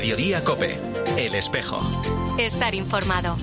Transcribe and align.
Mediodía 0.00 0.44
Cope, 0.44 0.78
El 1.16 1.34
Espejo. 1.34 1.76
Estar 2.38 2.72
informado. 2.76 3.36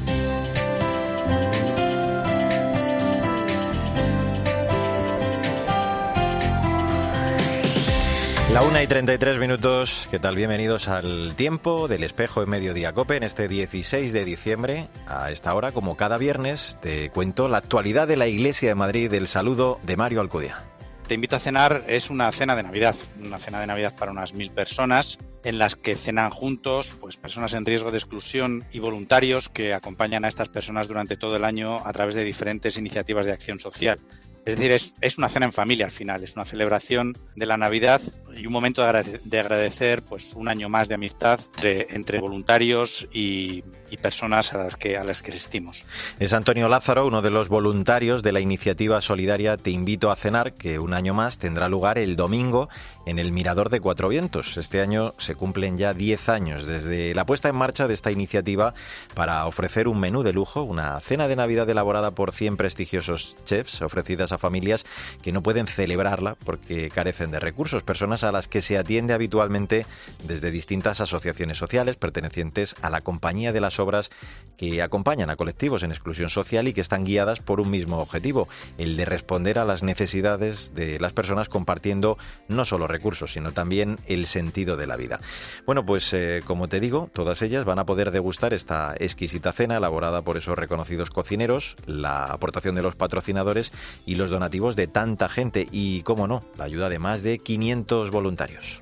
La 8.54 8.62
una 8.62 8.82
y 8.82 8.88
33 8.88 9.38
minutos, 9.38 10.08
¿qué 10.10 10.18
tal? 10.18 10.38
Bienvenidos 10.38 10.88
al 10.88 11.36
tiempo 11.36 11.90
del 11.90 12.06
espejo 12.06 12.42
en 12.42 12.50
Mediodía 12.50 12.94
Cope 12.94 13.18
en 13.18 13.24
este 13.24 13.50
16 13.50 14.14
de 14.14 14.24
diciembre. 14.24 14.88
A 15.08 15.32
esta 15.32 15.54
hora, 15.56 15.74
como 15.74 15.98
cada 15.98 16.18
viernes, 16.18 16.78
te 16.80 17.10
cuento 17.10 17.50
la 17.50 17.58
actualidad 17.58 18.08
de 18.08 18.16
la 18.16 18.28
Iglesia 18.28 18.70
de 18.70 18.76
Madrid. 18.76 19.14
El 19.14 19.28
saludo 19.28 19.78
de 19.84 19.98
Mario 19.98 20.22
Alcudia. 20.22 20.64
Te 21.08 21.14
invito 21.14 21.36
a 21.36 21.40
cenar, 21.40 21.84
es 21.88 22.10
una 22.10 22.32
cena 22.32 22.56
de 22.56 22.64
Navidad, 22.64 22.96
una 23.24 23.38
cena 23.38 23.62
de 23.62 23.68
Navidad 23.68 23.94
para 23.96 24.12
unas 24.12 24.34
mil 24.34 24.50
personas, 24.50 25.20
en 25.44 25.60
las 25.60 25.76
que 25.76 25.94
cenan 25.94 26.32
juntos 26.32 26.96
pues, 27.00 27.16
personas 27.16 27.54
en 27.54 27.64
riesgo 27.64 27.92
de 27.92 27.98
exclusión 27.98 28.66
y 28.74 28.80
voluntarios 28.80 29.48
que 29.48 29.76
acompañan 29.76 30.26
a 30.26 30.28
estas 30.28 30.50
personas 30.50 30.88
durante 30.88 31.16
todo 31.16 31.36
el 31.36 31.46
año 31.46 31.86
a 31.86 31.94
través 31.94 32.16
de 32.16 32.24
diferentes 32.24 32.80
iniciativas 32.80 33.28
de 33.28 33.34
acción 33.34 33.60
social. 33.60 34.00
Es 34.46 34.58
decir, 34.58 34.94
es, 35.02 35.18
una 35.18 35.28
cena 35.28 35.48
en 35.48 35.52
familia 35.52 35.88
al 35.88 35.92
final, 35.92 36.24
es 36.24 36.36
una 36.36 36.46
celebración 36.46 37.18
de 37.36 37.48
la 37.48 37.58
Navidad 37.58 38.00
y 38.38 38.46
un 38.46 38.54
momento 38.54 38.84
de, 38.84 39.40
agradecer 39.40 40.04
pues 40.04 40.34
un 40.36 40.48
año 40.50 40.70
más 40.70 40.88
de 40.88 40.94
amistad 40.96 41.40
entre, 41.64 42.20
voluntarios 42.20 43.08
y, 43.12 43.64
personas 44.02 44.54
a 44.54 44.58
las 44.58 44.76
que 44.76 44.98
a 44.98 45.06
las 45.06 45.24
que 45.24 45.32
asistimos. 45.32 45.86
Es 46.20 46.34
Antonio 46.34 46.68
Lázaro, 46.68 47.08
uno 47.08 47.22
de 47.22 47.30
los 47.30 47.48
voluntarios 47.48 48.24
de 48.24 48.34
la 48.34 48.42
iniciativa 48.42 49.00
solidaria 49.00 49.56
Te 49.56 49.72
invito 49.72 50.12
a 50.12 50.18
cenar, 50.18 50.54
que 50.54 50.80
un 50.80 50.94
año 50.94 51.14
más 51.14 51.38
tendrá 51.38 51.70
lugar 51.70 51.98
el 51.98 52.18
domingo 52.18 52.68
en 53.06 53.20
el 53.20 53.32
Mirador 53.32 53.70
de 53.70 53.80
Cuatro 53.80 54.10
Vientos. 54.10 54.58
Este 54.58 54.82
año 54.82 55.14
se 55.18 55.36
cumplen 55.36 55.78
ya 55.78 55.94
10 55.94 56.28
años 56.30 56.68
desde 56.68 57.16
la 57.16 57.26
puesta 57.26 57.48
en 57.48 57.56
marcha 57.56 57.88
de 57.88 57.94
esta 57.94 58.12
iniciativa 58.12 58.74
para 59.14 59.46
ofrecer 59.46 59.88
un 59.88 60.00
menú 60.00 60.24
de 60.24 60.34
lujo, 60.34 60.64
una 60.64 61.00
cena 61.00 61.30
de 61.30 61.38
Navidad 61.38 61.70
elaborada 61.70 62.12
por 62.12 62.34
100 62.34 62.58
prestigiosos 62.58 63.38
chefs, 63.46 63.82
ofrecidas 63.82 64.34
a 64.34 64.35
familias 64.38 64.86
que 65.22 65.32
no 65.32 65.42
pueden 65.42 65.68
celebrarla 65.68 66.36
porque 66.46 66.90
carecen 66.90 67.32
de 67.32 67.40
recursos, 67.40 67.84
personas 67.84 68.24
a 68.24 68.32
las 68.32 68.48
que 68.48 68.62
se 68.62 68.78
atiende 68.78 69.14
habitualmente 69.14 69.86
desde 70.24 70.52
distintas 70.52 71.02
asociaciones 71.02 71.58
sociales 71.58 71.96
pertenecientes 71.96 72.76
a 72.82 72.90
la 72.90 73.02
Compañía 73.02 73.54
de 73.54 73.62
las 73.62 73.80
Obras 73.80 74.10
que 74.58 74.82
acompañan 74.82 75.30
a 75.30 75.36
colectivos 75.36 75.84
en 75.84 75.92
exclusión 75.92 76.30
social 76.30 76.68
y 76.68 76.74
que 76.74 76.82
están 76.82 77.04
guiadas 77.04 77.40
por 77.40 77.60
un 77.60 77.70
mismo 77.70 78.00
objetivo, 78.00 78.48
el 78.78 78.96
de 78.98 79.06
responder 79.06 79.60
a 79.60 79.66
las 79.66 79.84
necesidades 79.84 80.74
de 80.74 81.00
las 81.00 81.14
personas 81.14 81.50
compartiendo 81.50 82.18
no 82.48 82.66
solo 82.66 82.88
recursos, 82.88 83.34
sino 83.34 83.52
también 83.52 83.98
el 84.08 84.26
sentido 84.26 84.78
de 84.78 84.88
la 84.88 84.96
vida. 84.96 85.20
Bueno, 85.66 85.86
pues 85.86 86.14
eh, 86.14 86.42
como 86.46 86.68
te 86.68 86.80
digo, 86.80 87.10
todas 87.14 87.42
ellas 87.42 87.66
van 87.66 87.80
a 87.80 87.86
poder 87.86 88.12
degustar 88.12 88.54
esta 88.54 88.96
exquisita 89.00 89.52
cena 89.52 89.78
elaborada 89.78 90.22
por 90.22 90.38
esos 90.38 90.58
reconocidos 90.58 91.10
cocineros, 91.10 91.76
la 91.86 92.26
aportación 92.26 92.76
de 92.76 92.82
los 92.82 92.96
patrocinadores 92.96 93.72
y 94.06 94.16
los 94.16 94.25
donativos 94.30 94.76
de 94.76 94.88
tanta 94.88 95.30
gente 95.30 95.68
y, 95.72 96.02
cómo 96.02 96.28
no, 96.28 96.42
la 96.58 96.66
ayuda 96.66 96.90
de 96.90 97.00
más 97.00 97.24
de 97.24 97.40
500 97.40 98.12
voluntarios 98.12 98.82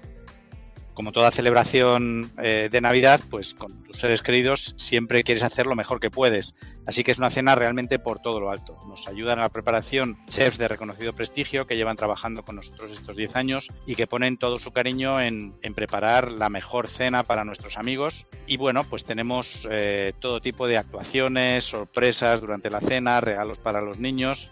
como 0.94 1.12
toda 1.12 1.32
celebración 1.32 2.32
eh, 2.42 2.70
de 2.72 2.82
Navidad, 2.82 3.20
pues 3.30 3.54
con 3.54 3.84
tus 3.84 3.98
seres 3.98 4.22
queridos 4.22 4.76
siempre 4.78 5.24
quieres 5.24 5.44
hacer 5.44 5.66
lo 5.66 5.76
mejor 5.76 6.00
que 6.00 6.12
puedes. 6.12 6.56
Así 6.86 7.04
que 7.04 7.12
es 7.12 7.18
una 7.18 7.30
cena 7.30 7.56
realmente 7.56 7.98
por 8.00 8.20
todo 8.20 8.40
lo 8.40 8.52
alto. 8.52 8.78
Nos 8.88 9.08
ayudan 9.08 9.40
a 9.40 9.44
la 9.44 9.50
preparación 9.50 10.18
chefs 10.30 10.58
de 10.58 10.68
reconocido 10.68 11.14
prestigio 11.14 11.66
que 11.66 11.76
llevan 11.76 11.96
trabajando 11.96 12.44
con 12.44 12.58
nosotros 12.58 12.92
estos 12.92 13.16
10 13.16 13.36
años 13.36 13.70
y 13.86 13.96
que 13.96 14.08
ponen 14.08 14.38
todo 14.38 14.60
su 14.60 14.72
cariño 14.72 15.22
en, 15.22 15.54
preparar 15.76 16.32
la 16.32 16.50
mejor 16.50 16.88
cena 16.88 17.24
para 17.24 17.46
nuestros 17.46 17.78
amigos. 17.78 18.28
Y 18.46 18.58
bueno, 18.58 18.84
pues 18.84 19.06
tenemos 19.06 19.68
eh, 19.72 20.14
todo 20.20 20.40
tipo 20.40 20.68
de 20.68 20.78
actuaciones, 20.78 21.64
sorpresas 21.64 22.42
durante 22.42 22.70
la 22.70 22.82
cena, 22.82 23.22
regalos 23.22 23.58
para 23.58 23.82
los 23.82 24.00
niños 24.00 24.52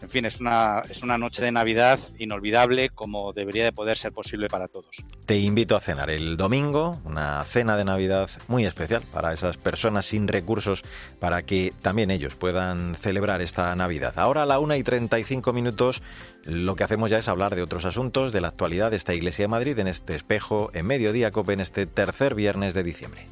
en 0.00 0.10
fin, 0.10 0.24
es 0.24 0.40
una, 0.40 0.82
es 0.88 1.02
una 1.02 1.18
noche 1.18 1.42
de 1.42 1.52
Navidad 1.52 1.98
inolvidable 2.18 2.90
como 2.90 3.32
debería 3.32 3.64
de 3.64 3.72
poder 3.72 3.98
ser 3.98 4.12
posible 4.12 4.48
para 4.48 4.68
todos. 4.68 4.96
Te 5.26 5.38
invito 5.38 5.76
a 5.76 5.80
cenar 5.80 6.10
el 6.10 6.36
domingo, 6.36 6.98
una 7.04 7.42
cena 7.44 7.76
de 7.76 7.84
Navidad 7.84 8.30
muy 8.46 8.64
especial 8.64 9.02
para 9.12 9.32
esas 9.32 9.56
personas 9.56 10.06
sin 10.06 10.28
recursos, 10.28 10.82
para 11.18 11.42
que 11.42 11.72
también 11.82 12.10
ellos 12.10 12.34
puedan 12.34 12.94
celebrar 12.94 13.42
esta 13.42 13.74
Navidad. 13.74 14.14
Ahora 14.16 14.44
a 14.44 14.46
la 14.46 14.58
una 14.58 14.76
y 14.76 14.82
35 14.82 15.52
minutos 15.52 16.02
lo 16.44 16.76
que 16.76 16.84
hacemos 16.84 17.10
ya 17.10 17.18
es 17.18 17.28
hablar 17.28 17.56
de 17.56 17.62
otros 17.62 17.84
asuntos, 17.84 18.32
de 18.32 18.40
la 18.40 18.48
actualidad 18.48 18.90
de 18.90 18.96
esta 18.96 19.14
Iglesia 19.14 19.44
de 19.44 19.48
Madrid 19.48 19.78
en 19.78 19.88
este 19.88 20.14
espejo 20.14 20.70
en 20.72 20.86
Mediodía 20.86 21.30
Cope 21.30 21.52
en 21.52 21.60
este 21.60 21.86
tercer 21.86 22.34
viernes 22.34 22.74
de 22.74 22.82
diciembre. 22.82 23.26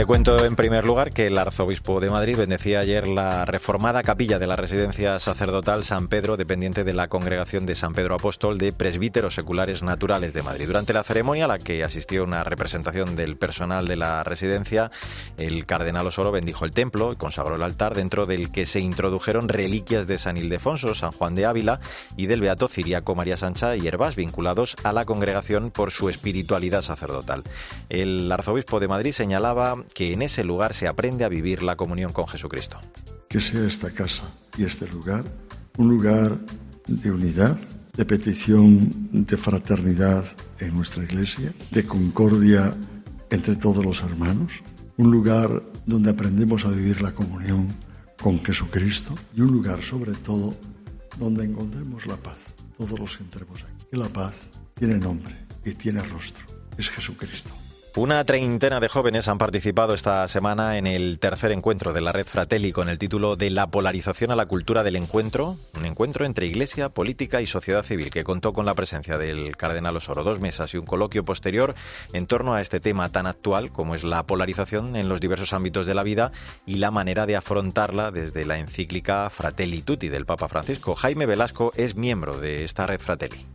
Te 0.00 0.06
cuento 0.06 0.42
en 0.46 0.56
primer 0.56 0.86
lugar 0.86 1.10
que 1.10 1.26
el 1.26 1.36
arzobispo 1.36 2.00
de 2.00 2.08
Madrid 2.08 2.38
bendecía 2.38 2.80
ayer 2.80 3.06
la 3.06 3.44
reformada 3.44 4.02
capilla 4.02 4.38
de 4.38 4.46
la 4.46 4.56
residencia 4.56 5.20
sacerdotal 5.20 5.84
San 5.84 6.08
Pedro, 6.08 6.38
dependiente 6.38 6.84
de 6.84 6.94
la 6.94 7.08
congregación 7.08 7.66
de 7.66 7.76
San 7.76 7.92
Pedro 7.92 8.14
Apóstol 8.14 8.56
de 8.56 8.72
Presbíteros 8.72 9.34
Seculares 9.34 9.82
Naturales 9.82 10.32
de 10.32 10.42
Madrid. 10.42 10.68
Durante 10.68 10.94
la 10.94 11.04
ceremonia, 11.04 11.44
a 11.44 11.48
la 11.48 11.58
que 11.58 11.84
asistió 11.84 12.24
una 12.24 12.42
representación 12.44 13.14
del 13.14 13.36
personal 13.36 13.86
de 13.86 13.96
la 13.96 14.24
residencia, 14.24 14.90
el 15.36 15.66
cardenal 15.66 16.06
Osoro 16.06 16.32
bendijo 16.32 16.64
el 16.64 16.70
templo 16.70 17.12
y 17.12 17.16
consagró 17.16 17.56
el 17.56 17.62
altar, 17.62 17.94
dentro 17.94 18.24
del 18.24 18.50
que 18.50 18.64
se 18.64 18.80
introdujeron 18.80 19.50
reliquias 19.50 20.06
de 20.06 20.16
San 20.16 20.38
Ildefonso, 20.38 20.94
San 20.94 21.12
Juan 21.12 21.34
de 21.34 21.44
Ávila 21.44 21.78
y 22.16 22.24
del 22.24 22.40
beato 22.40 22.68
Ciriaco 22.68 23.14
María 23.14 23.36
Sancha 23.36 23.76
y 23.76 23.86
Herbás, 23.86 24.16
vinculados 24.16 24.76
a 24.82 24.94
la 24.94 25.04
congregación 25.04 25.70
por 25.70 25.90
su 25.90 26.08
espiritualidad 26.08 26.80
sacerdotal. 26.80 27.42
El 27.90 28.32
arzobispo 28.32 28.80
de 28.80 28.88
Madrid 28.88 29.12
señalaba 29.12 29.76
que 29.94 30.12
en 30.12 30.22
ese 30.22 30.44
lugar 30.44 30.74
se 30.74 30.88
aprende 30.88 31.24
a 31.24 31.28
vivir 31.28 31.62
la 31.62 31.76
comunión 31.76 32.12
con 32.12 32.26
Jesucristo. 32.26 32.78
Que 33.28 33.40
sea 33.40 33.66
esta 33.66 33.90
casa 33.90 34.24
y 34.56 34.64
este 34.64 34.88
lugar 34.88 35.24
un 35.78 35.88
lugar 35.88 36.38
de 36.86 37.10
unidad, 37.10 37.58
de 37.96 38.04
petición 38.04 38.90
de 39.12 39.36
fraternidad 39.36 40.24
en 40.58 40.74
nuestra 40.74 41.04
iglesia, 41.04 41.54
de 41.70 41.84
concordia 41.84 42.74
entre 43.30 43.56
todos 43.56 43.84
los 43.84 44.02
hermanos, 44.02 44.60
un 44.96 45.10
lugar 45.10 45.62
donde 45.86 46.10
aprendemos 46.10 46.64
a 46.64 46.70
vivir 46.70 47.00
la 47.00 47.12
comunión 47.12 47.68
con 48.20 48.44
Jesucristo 48.44 49.14
y 49.34 49.40
un 49.40 49.52
lugar 49.52 49.82
sobre 49.82 50.12
todo 50.12 50.54
donde 51.18 51.44
encontremos 51.44 52.06
la 52.06 52.16
paz, 52.16 52.36
todos 52.76 52.98
los 52.98 53.16
que 53.16 53.24
entremos 53.24 53.62
aquí. 53.62 53.86
Y 53.92 53.96
la 53.96 54.08
paz 54.08 54.48
tiene 54.74 54.98
nombre 54.98 55.34
y 55.64 55.72
tiene 55.72 56.02
rostro, 56.02 56.44
es 56.76 56.90
Jesucristo. 56.90 57.50
Una 57.96 58.24
treintena 58.24 58.78
de 58.78 58.88
jóvenes 58.88 59.26
han 59.26 59.38
participado 59.38 59.94
esta 59.94 60.26
semana 60.28 60.78
en 60.78 60.86
el 60.86 61.18
tercer 61.18 61.50
encuentro 61.50 61.92
de 61.92 62.00
la 62.00 62.12
red 62.12 62.24
Fratelli 62.24 62.70
con 62.70 62.88
el 62.88 63.00
título 63.00 63.34
de 63.34 63.50
La 63.50 63.66
polarización 63.66 64.30
a 64.30 64.36
la 64.36 64.46
cultura 64.46 64.84
del 64.84 64.94
encuentro, 64.94 65.56
un 65.76 65.84
encuentro 65.84 66.24
entre 66.24 66.46
iglesia, 66.46 66.88
política 66.88 67.40
y 67.40 67.48
sociedad 67.48 67.82
civil 67.82 68.12
que 68.12 68.22
contó 68.22 68.52
con 68.52 68.64
la 68.64 68.74
presencia 68.74 69.18
del 69.18 69.56
cardenal 69.56 69.96
Osoro, 69.96 70.22
dos 70.22 70.38
mesas 70.38 70.72
y 70.72 70.76
un 70.76 70.86
coloquio 70.86 71.24
posterior 71.24 71.74
en 72.12 72.28
torno 72.28 72.54
a 72.54 72.62
este 72.62 72.78
tema 72.78 73.08
tan 73.08 73.26
actual 73.26 73.72
como 73.72 73.96
es 73.96 74.04
la 74.04 74.22
polarización 74.22 74.94
en 74.94 75.08
los 75.08 75.18
diversos 75.20 75.52
ámbitos 75.52 75.84
de 75.84 75.94
la 75.94 76.04
vida 76.04 76.30
y 76.66 76.76
la 76.76 76.92
manera 76.92 77.26
de 77.26 77.34
afrontarla 77.34 78.12
desde 78.12 78.44
la 78.44 78.60
encíclica 78.60 79.28
Fratelli 79.30 79.82
Tutti 79.82 80.08
del 80.08 80.26
Papa 80.26 80.48
Francisco. 80.48 80.94
Jaime 80.94 81.26
Velasco 81.26 81.72
es 81.76 81.96
miembro 81.96 82.38
de 82.38 82.62
esta 82.62 82.86
red 82.86 83.00
Fratelli. 83.00 83.46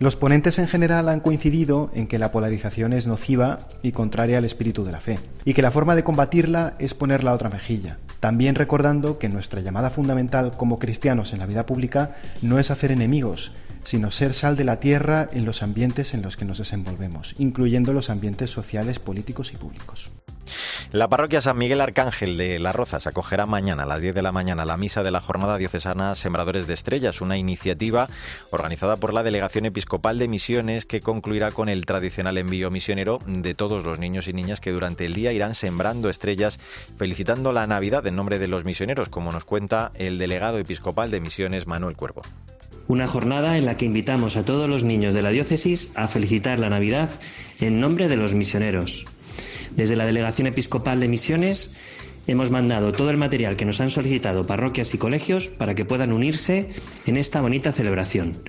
Los 0.00 0.16
ponentes 0.16 0.58
en 0.58 0.66
general 0.66 1.10
han 1.10 1.20
coincidido 1.20 1.90
en 1.92 2.06
que 2.06 2.18
la 2.18 2.32
polarización 2.32 2.94
es 2.94 3.06
nociva 3.06 3.58
y 3.82 3.92
contraria 3.92 4.38
al 4.38 4.46
espíritu 4.46 4.82
de 4.82 4.92
la 4.92 5.00
fe, 5.00 5.18
y 5.44 5.52
que 5.52 5.60
la 5.60 5.70
forma 5.70 5.94
de 5.94 6.04
combatirla 6.04 6.72
es 6.78 6.94
poner 6.94 7.22
la 7.22 7.34
otra 7.34 7.50
mejilla, 7.50 7.98
también 8.18 8.54
recordando 8.54 9.18
que 9.18 9.28
nuestra 9.28 9.60
llamada 9.60 9.90
fundamental 9.90 10.52
como 10.56 10.78
cristianos 10.78 11.34
en 11.34 11.38
la 11.38 11.44
vida 11.44 11.66
pública 11.66 12.16
no 12.40 12.58
es 12.58 12.70
hacer 12.70 12.92
enemigos, 12.92 13.52
sino 13.84 14.10
ser 14.10 14.32
sal 14.32 14.56
de 14.56 14.64
la 14.64 14.80
tierra 14.80 15.28
en 15.34 15.44
los 15.44 15.62
ambientes 15.62 16.14
en 16.14 16.22
los 16.22 16.38
que 16.38 16.46
nos 16.46 16.56
desenvolvemos, 16.56 17.34
incluyendo 17.38 17.92
los 17.92 18.08
ambientes 18.08 18.48
sociales, 18.48 19.00
políticos 19.00 19.52
y 19.52 19.58
públicos. 19.58 20.10
La 20.92 21.08
parroquia 21.08 21.42
San 21.42 21.58
Miguel 21.58 21.80
Arcángel 21.80 22.36
de 22.36 22.58
Las 22.58 22.74
Rozas 22.74 23.06
acogerá 23.06 23.46
mañana 23.46 23.84
a 23.84 23.86
las 23.86 24.00
10 24.00 24.14
de 24.14 24.22
la 24.22 24.32
mañana 24.32 24.64
la 24.64 24.76
misa 24.76 25.02
de 25.02 25.10
la 25.10 25.20
Jornada 25.20 25.58
Diocesana 25.58 26.14
Sembradores 26.14 26.66
de 26.66 26.74
Estrellas, 26.74 27.20
una 27.20 27.36
iniciativa 27.36 28.08
organizada 28.50 28.96
por 28.96 29.12
la 29.12 29.22
Delegación 29.22 29.66
Episcopal 29.66 30.18
de 30.18 30.28
Misiones 30.28 30.86
que 30.86 31.00
concluirá 31.00 31.50
con 31.50 31.68
el 31.68 31.86
tradicional 31.86 32.38
envío 32.38 32.70
misionero 32.70 33.18
de 33.26 33.54
todos 33.54 33.84
los 33.84 33.98
niños 33.98 34.28
y 34.28 34.32
niñas 34.32 34.60
que 34.60 34.72
durante 34.72 35.06
el 35.06 35.14
día 35.14 35.32
irán 35.32 35.54
sembrando 35.54 36.10
estrellas, 36.10 36.58
felicitando 36.98 37.52
la 37.52 37.66
Navidad 37.66 38.06
en 38.06 38.16
nombre 38.16 38.38
de 38.38 38.48
los 38.48 38.64
misioneros, 38.64 39.08
como 39.08 39.32
nos 39.32 39.44
cuenta 39.44 39.90
el 39.94 40.18
delegado 40.18 40.58
episcopal 40.58 41.10
de 41.10 41.20
Misiones 41.20 41.66
Manuel 41.66 41.96
Cuervo. 41.96 42.22
Una 42.88 43.06
jornada 43.06 43.56
en 43.56 43.66
la 43.66 43.76
que 43.76 43.84
invitamos 43.84 44.36
a 44.36 44.44
todos 44.44 44.68
los 44.68 44.82
niños 44.82 45.14
de 45.14 45.22
la 45.22 45.30
diócesis 45.30 45.90
a 45.94 46.08
felicitar 46.08 46.58
la 46.58 46.70
Navidad 46.70 47.08
en 47.60 47.80
nombre 47.80 48.08
de 48.08 48.16
los 48.16 48.34
misioneros, 48.34 49.06
desde 49.76 49.96
la 49.96 50.06
Delegación 50.06 50.46
Episcopal 50.46 51.00
de 51.00 51.08
Misiones 51.08 51.72
hemos 52.26 52.50
mandado 52.50 52.92
todo 52.92 53.10
el 53.10 53.16
material 53.16 53.56
que 53.56 53.64
nos 53.64 53.80
han 53.80 53.90
solicitado 53.90 54.46
parroquias 54.46 54.94
y 54.94 54.98
colegios 54.98 55.48
para 55.48 55.74
que 55.74 55.84
puedan 55.84 56.12
unirse 56.12 56.68
en 57.06 57.16
esta 57.16 57.40
bonita 57.40 57.72
celebración. 57.72 58.42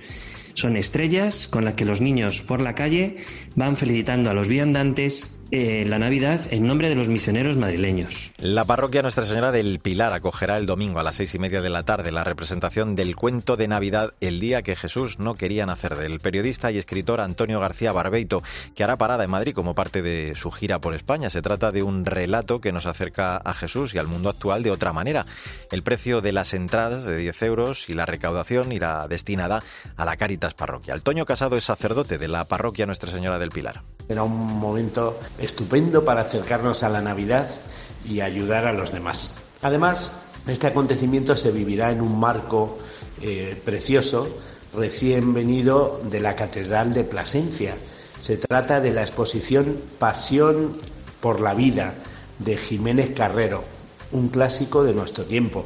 Son 0.54 0.76
estrellas 0.76 1.48
con 1.48 1.64
las 1.64 1.74
que 1.74 1.84
los 1.84 2.00
niños 2.00 2.42
por 2.42 2.60
la 2.60 2.74
calle 2.74 3.16
van 3.56 3.76
felicitando 3.76 4.30
a 4.30 4.34
los 4.34 4.48
viandantes 4.48 5.38
eh, 5.52 5.84
la 5.86 5.98
Navidad 5.98 6.40
en 6.50 6.66
nombre 6.66 6.88
de 6.88 6.94
los 6.94 7.08
misioneros 7.08 7.58
madrileños. 7.58 8.32
La 8.38 8.64
parroquia 8.64 9.02
Nuestra 9.02 9.26
Señora 9.26 9.52
del 9.52 9.80
Pilar 9.80 10.14
acogerá 10.14 10.56
el 10.56 10.64
domingo 10.64 10.98
a 10.98 11.02
las 11.02 11.16
seis 11.16 11.34
y 11.34 11.38
media 11.38 11.60
de 11.60 11.68
la 11.68 11.82
tarde 11.82 12.10
la 12.10 12.24
representación 12.24 12.96
del 12.96 13.16
cuento 13.16 13.58
de 13.58 13.68
Navidad 13.68 14.14
El 14.20 14.40
día 14.40 14.62
que 14.62 14.76
Jesús 14.76 15.18
no 15.18 15.34
quería 15.34 15.66
nacer 15.66 15.94
del 15.96 16.20
periodista 16.20 16.72
y 16.72 16.78
escritor 16.78 17.20
Antonio 17.20 17.60
García 17.60 17.92
Barbeito, 17.92 18.42
que 18.74 18.82
hará 18.82 18.96
parada 18.96 19.24
en 19.24 19.30
Madrid 19.30 19.54
como 19.54 19.74
parte 19.74 20.00
de 20.00 20.34
su 20.34 20.50
gira 20.50 20.80
por 20.80 20.94
España. 20.94 21.28
Se 21.28 21.42
trata 21.42 21.70
de 21.70 21.82
un 21.82 22.06
relato 22.06 22.62
que 22.62 22.72
nos 22.72 22.86
acerca 22.86 23.36
a 23.36 23.52
Jesús 23.52 23.94
y 23.94 23.98
al 23.98 24.08
mundo 24.08 24.30
actual 24.30 24.62
de 24.62 24.70
otra 24.70 24.94
manera. 24.94 25.26
El 25.70 25.82
precio 25.82 26.22
de 26.22 26.32
las 26.32 26.54
entradas 26.54 27.04
de 27.04 27.14
10 27.18 27.42
euros 27.42 27.90
y 27.90 27.94
la 27.94 28.06
recaudación 28.06 28.72
irá 28.72 29.06
destinada 29.06 29.62
a 29.98 30.04
la 30.06 30.16
Caritas 30.16 30.54
Parroquial. 30.54 31.02
Toño 31.02 31.26
Casado 31.26 31.58
es 31.58 31.64
sacerdote 31.64 32.16
de 32.16 32.28
la 32.28 32.46
parroquia 32.46 32.86
Nuestra 32.86 33.10
Señora 33.10 33.38
del 33.38 33.50
Pilar. 33.50 33.82
Era 34.12 34.24
un 34.24 34.60
momento 34.60 35.18
estupendo 35.38 36.04
para 36.04 36.20
acercarnos 36.20 36.82
a 36.82 36.90
la 36.90 37.00
Navidad 37.00 37.48
y 38.06 38.20
ayudar 38.20 38.66
a 38.66 38.74
los 38.74 38.92
demás. 38.92 39.30
Además, 39.62 40.12
este 40.46 40.66
acontecimiento 40.66 41.34
se 41.34 41.50
vivirá 41.50 41.90
en 41.92 42.02
un 42.02 42.20
marco 42.20 42.76
eh, 43.22 43.58
precioso 43.64 44.28
recién 44.74 45.32
venido 45.32 45.98
de 46.10 46.20
la 46.20 46.36
Catedral 46.36 46.92
de 46.92 47.04
Plasencia. 47.04 47.74
Se 48.18 48.36
trata 48.36 48.82
de 48.82 48.92
la 48.92 49.00
exposición 49.00 49.78
Pasión 49.98 50.76
por 51.22 51.40
la 51.40 51.54
Vida 51.54 51.94
de 52.38 52.58
Jiménez 52.58 53.14
Carrero, 53.14 53.64
un 54.12 54.28
clásico 54.28 54.84
de 54.84 54.92
nuestro 54.92 55.24
tiempo. 55.24 55.64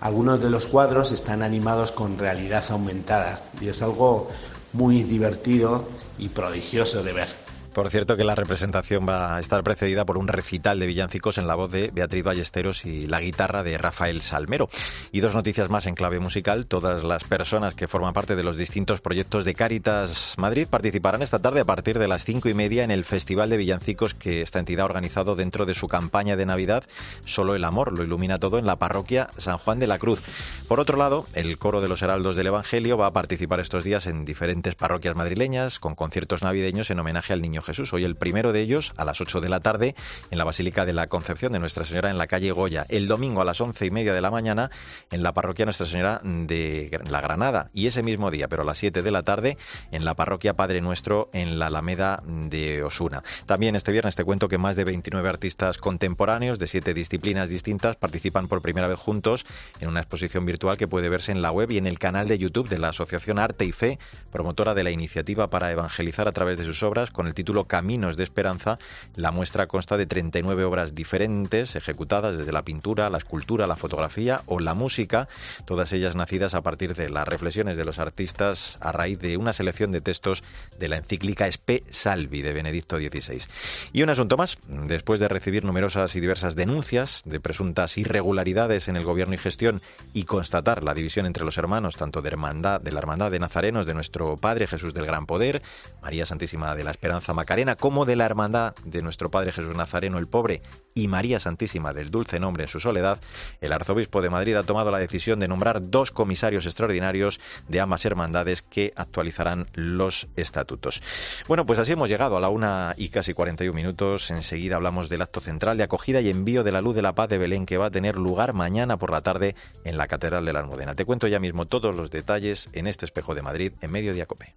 Algunos 0.00 0.42
de 0.42 0.48
los 0.48 0.64
cuadros 0.64 1.12
están 1.12 1.42
animados 1.42 1.92
con 1.92 2.16
realidad 2.16 2.64
aumentada 2.70 3.42
y 3.60 3.68
es 3.68 3.82
algo 3.82 4.30
muy 4.72 5.02
divertido 5.02 5.86
y 6.16 6.30
prodigioso 6.30 7.02
de 7.02 7.12
ver. 7.12 7.43
Por 7.74 7.90
cierto 7.90 8.16
que 8.16 8.22
la 8.22 8.36
representación 8.36 9.04
va 9.06 9.34
a 9.34 9.40
estar 9.40 9.64
precedida 9.64 10.04
por 10.04 10.16
un 10.16 10.28
recital 10.28 10.78
de 10.78 10.86
villancicos 10.86 11.38
en 11.38 11.48
la 11.48 11.56
voz 11.56 11.72
de 11.72 11.90
Beatriz 11.92 12.22
Ballesteros 12.22 12.84
y 12.86 13.08
la 13.08 13.20
guitarra 13.20 13.64
de 13.64 13.76
Rafael 13.78 14.22
Salmero. 14.22 14.68
Y 15.10 15.18
dos 15.18 15.34
noticias 15.34 15.70
más 15.70 15.86
en 15.86 15.96
clave 15.96 16.20
musical. 16.20 16.66
Todas 16.66 17.02
las 17.02 17.24
personas 17.24 17.74
que 17.74 17.88
forman 17.88 18.14
parte 18.14 18.36
de 18.36 18.44
los 18.44 18.56
distintos 18.56 19.00
proyectos 19.00 19.44
de 19.44 19.54
Cáritas 19.54 20.34
Madrid 20.38 20.68
participarán 20.70 21.22
esta 21.22 21.40
tarde 21.40 21.60
a 21.60 21.64
partir 21.64 21.98
de 21.98 22.06
las 22.06 22.24
cinco 22.24 22.48
y 22.48 22.54
media 22.54 22.84
en 22.84 22.92
el 22.92 23.04
Festival 23.04 23.50
de 23.50 23.56
Villancicos 23.56 24.14
que 24.14 24.40
esta 24.40 24.60
entidad 24.60 24.82
ha 24.82 24.86
organizado 24.86 25.34
dentro 25.34 25.66
de 25.66 25.74
su 25.74 25.88
campaña 25.88 26.36
de 26.36 26.46
Navidad 26.46 26.84
Solo 27.26 27.56
el 27.56 27.64
Amor. 27.64 27.98
Lo 27.98 28.04
ilumina 28.04 28.38
todo 28.38 28.60
en 28.60 28.66
la 28.66 28.76
parroquia 28.76 29.30
San 29.36 29.58
Juan 29.58 29.80
de 29.80 29.88
la 29.88 29.98
Cruz. 29.98 30.22
Por 30.68 30.78
otro 30.78 30.96
lado, 30.96 31.26
el 31.34 31.58
coro 31.58 31.80
de 31.80 31.88
los 31.88 32.02
Heraldos 32.02 32.36
del 32.36 32.46
Evangelio 32.46 32.96
va 32.96 33.08
a 33.08 33.12
participar 33.12 33.58
estos 33.58 33.82
días 33.82 34.06
en 34.06 34.24
diferentes 34.24 34.76
parroquias 34.76 35.16
madrileñas 35.16 35.80
con 35.80 35.96
conciertos 35.96 36.44
navideños 36.44 36.88
en 36.90 37.00
homenaje 37.00 37.32
al 37.32 37.42
Niño 37.42 37.63
Jesús. 37.64 37.92
Hoy 37.92 38.04
el 38.04 38.14
primero 38.14 38.52
de 38.52 38.60
ellos 38.60 38.92
a 38.96 39.04
las 39.04 39.20
8 39.20 39.40
de 39.40 39.48
la 39.48 39.60
tarde 39.60 39.94
en 40.30 40.38
la 40.38 40.44
Basílica 40.44 40.86
de 40.86 40.92
la 40.92 41.08
Concepción 41.08 41.52
de 41.52 41.58
Nuestra 41.58 41.84
Señora 41.84 42.10
en 42.10 42.18
la 42.18 42.26
calle 42.26 42.52
Goya. 42.52 42.86
El 42.88 43.08
domingo 43.08 43.40
a 43.40 43.44
las 43.44 43.60
once 43.60 43.86
y 43.86 43.90
media 43.90 44.12
de 44.12 44.20
la 44.20 44.30
mañana 44.30 44.70
en 45.10 45.22
la 45.22 45.32
parroquia 45.32 45.64
Nuestra 45.64 45.86
Señora 45.86 46.20
de 46.22 47.00
la 47.10 47.20
Granada. 47.20 47.70
Y 47.72 47.86
ese 47.86 48.02
mismo 48.02 48.30
día, 48.30 48.48
pero 48.48 48.62
a 48.62 48.64
las 48.64 48.78
7 48.78 49.02
de 49.02 49.10
la 49.10 49.22
tarde, 49.22 49.58
en 49.90 50.04
la 50.04 50.14
parroquia 50.14 50.54
Padre 50.54 50.80
Nuestro 50.80 51.28
en 51.32 51.58
la 51.58 51.66
Alameda 51.66 52.22
de 52.26 52.82
Osuna. 52.82 53.22
También 53.46 53.76
este 53.76 53.92
viernes 53.92 54.16
te 54.16 54.24
cuento 54.24 54.48
que 54.48 54.58
más 54.58 54.76
de 54.76 54.84
29 54.84 55.28
artistas 55.28 55.78
contemporáneos 55.78 56.58
de 56.58 56.66
siete 56.66 56.94
disciplinas 56.94 57.48
distintas 57.48 57.96
participan 57.96 58.48
por 58.48 58.62
primera 58.62 58.88
vez 58.88 58.98
juntos 58.98 59.46
en 59.80 59.88
una 59.88 60.00
exposición 60.00 60.44
virtual 60.44 60.76
que 60.76 60.88
puede 60.88 61.08
verse 61.08 61.32
en 61.32 61.42
la 61.42 61.50
web 61.50 61.70
y 61.70 61.78
en 61.78 61.86
el 61.86 61.98
canal 61.98 62.28
de 62.28 62.38
YouTube 62.38 62.68
de 62.68 62.78
la 62.78 62.88
Asociación 62.88 63.38
Arte 63.38 63.64
y 63.64 63.72
Fe, 63.72 63.98
promotora 64.32 64.74
de 64.74 64.84
la 64.84 64.90
iniciativa 64.90 65.48
para 65.48 65.70
evangelizar 65.70 66.28
a 66.28 66.32
través 66.32 66.58
de 66.58 66.64
sus 66.64 66.82
obras 66.82 67.10
con 67.10 67.26
el 67.26 67.34
título 67.34 67.53
Caminos 67.62 68.16
de 68.16 68.24
Esperanza, 68.24 68.80
la 69.14 69.30
muestra 69.30 69.68
consta 69.68 69.96
de 69.96 70.06
39 70.06 70.64
obras 70.64 70.96
diferentes 70.96 71.76
ejecutadas 71.76 72.36
desde 72.36 72.50
la 72.50 72.64
pintura, 72.64 73.08
la 73.10 73.18
escultura, 73.18 73.68
la 73.68 73.76
fotografía 73.76 74.42
o 74.46 74.58
la 74.58 74.74
música, 74.74 75.28
todas 75.64 75.92
ellas 75.92 76.16
nacidas 76.16 76.54
a 76.54 76.62
partir 76.62 76.96
de 76.96 77.08
las 77.08 77.28
reflexiones 77.28 77.76
de 77.76 77.84
los 77.84 78.00
artistas 78.00 78.78
a 78.80 78.90
raíz 78.90 79.20
de 79.20 79.36
una 79.36 79.52
selección 79.52 79.92
de 79.92 80.00
textos 80.00 80.42
de 80.78 80.88
la 80.88 80.96
encíclica 80.96 81.46
Spe 81.46 81.84
Salvi 81.90 82.42
de 82.42 82.52
Benedicto 82.52 82.96
XVI. 82.96 83.44
Y 83.92 84.02
un 84.02 84.10
asunto 84.10 84.36
más, 84.36 84.58
después 84.66 85.20
de 85.20 85.28
recibir 85.28 85.64
numerosas 85.64 86.16
y 86.16 86.20
diversas 86.20 86.56
denuncias 86.56 87.22
de 87.24 87.38
presuntas 87.38 87.96
irregularidades 87.98 88.88
en 88.88 88.96
el 88.96 89.04
gobierno 89.04 89.34
y 89.34 89.38
gestión 89.38 89.82
y 90.12 90.24
constatar 90.24 90.82
la 90.82 90.94
división 90.94 91.26
entre 91.26 91.44
los 91.44 91.58
hermanos, 91.58 91.96
tanto 91.96 92.22
de, 92.22 92.28
hermandad, 92.28 92.80
de 92.80 92.92
la 92.92 92.98
Hermandad 92.98 93.30
de 93.30 93.38
Nazarenos 93.38 93.86
de 93.86 93.94
nuestro 93.94 94.36
Padre 94.36 94.66
Jesús 94.66 94.94
del 94.94 95.06
Gran 95.06 95.26
Poder, 95.26 95.62
María 96.02 96.26
Santísima 96.26 96.74
de 96.74 96.84
la 96.84 96.90
Esperanza 96.90 97.34
Macarena, 97.44 97.76
como 97.76 98.06
de 98.06 98.16
la 98.16 98.24
hermandad 98.24 98.74
de 98.86 99.02
nuestro 99.02 99.30
Padre 99.30 99.52
Jesús 99.52 99.76
Nazareno 99.76 100.16
el 100.16 100.26
Pobre 100.26 100.62
y 100.94 101.08
María 101.08 101.38
Santísima 101.40 101.92
del 101.92 102.10
Dulce 102.10 102.40
Nombre 102.40 102.62
en 102.62 102.70
su 102.70 102.80
soledad, 102.80 103.20
el 103.60 103.74
arzobispo 103.74 104.22
de 104.22 104.30
Madrid 104.30 104.54
ha 104.54 104.62
tomado 104.62 104.90
la 104.90 104.98
decisión 104.98 105.40
de 105.40 105.48
nombrar 105.48 105.90
dos 105.90 106.10
comisarios 106.10 106.64
extraordinarios 106.64 107.40
de 107.68 107.80
ambas 107.80 108.06
hermandades 108.06 108.62
que 108.62 108.94
actualizarán 108.96 109.66
los 109.74 110.26
estatutos. 110.36 111.02
Bueno, 111.46 111.66
pues 111.66 111.78
así 111.78 111.92
hemos 111.92 112.08
llegado 112.08 112.38
a 112.38 112.40
la 112.40 112.48
una 112.48 112.94
y 112.96 113.10
casi 113.10 113.34
41 113.34 113.76
minutos. 113.76 114.30
Enseguida 114.30 114.76
hablamos 114.76 115.10
del 115.10 115.20
acto 115.20 115.42
central 115.42 115.76
de 115.76 115.84
acogida 115.84 116.22
y 116.22 116.30
envío 116.30 116.64
de 116.64 116.72
la 116.72 116.80
luz 116.80 116.94
de 116.94 117.02
la 117.02 117.14
paz 117.14 117.28
de 117.28 117.36
Belén 117.36 117.66
que 117.66 117.76
va 117.76 117.86
a 117.86 117.90
tener 117.90 118.16
lugar 118.16 118.54
mañana 118.54 118.96
por 118.96 119.10
la 119.10 119.20
tarde 119.20 119.54
en 119.84 119.98
la 119.98 120.06
Catedral 120.06 120.46
de 120.46 120.54
la 120.54 120.60
Almudena. 120.60 120.94
Te 120.94 121.04
cuento 121.04 121.26
ya 121.26 121.40
mismo 121.40 121.66
todos 121.66 121.94
los 121.94 122.10
detalles 122.10 122.70
en 122.72 122.86
este 122.86 123.04
espejo 123.04 123.34
de 123.34 123.42
Madrid 123.42 123.72
en 123.82 123.90
medio 123.90 124.14
de 124.14 124.24
Cope. 124.24 124.54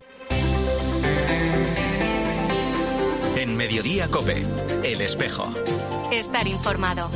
En 3.48 3.56
Mediodía 3.56 4.10
Cope, 4.10 4.44
El 4.84 5.00
Espejo. 5.00 5.48
Estar 6.12 6.46
informado. 6.50 7.10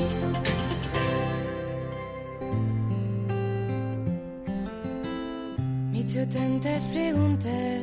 Me 5.91 5.97
he 5.97 6.01
hecho 6.01 6.25
tantas 6.29 6.87
preguntas, 6.87 7.81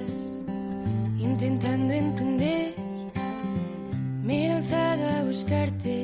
intentando 1.18 1.92
entender. 1.92 2.74
Me 4.22 4.46
he 4.46 4.48
lanzado 4.48 5.06
a 5.18 5.24
buscarte 5.24 5.97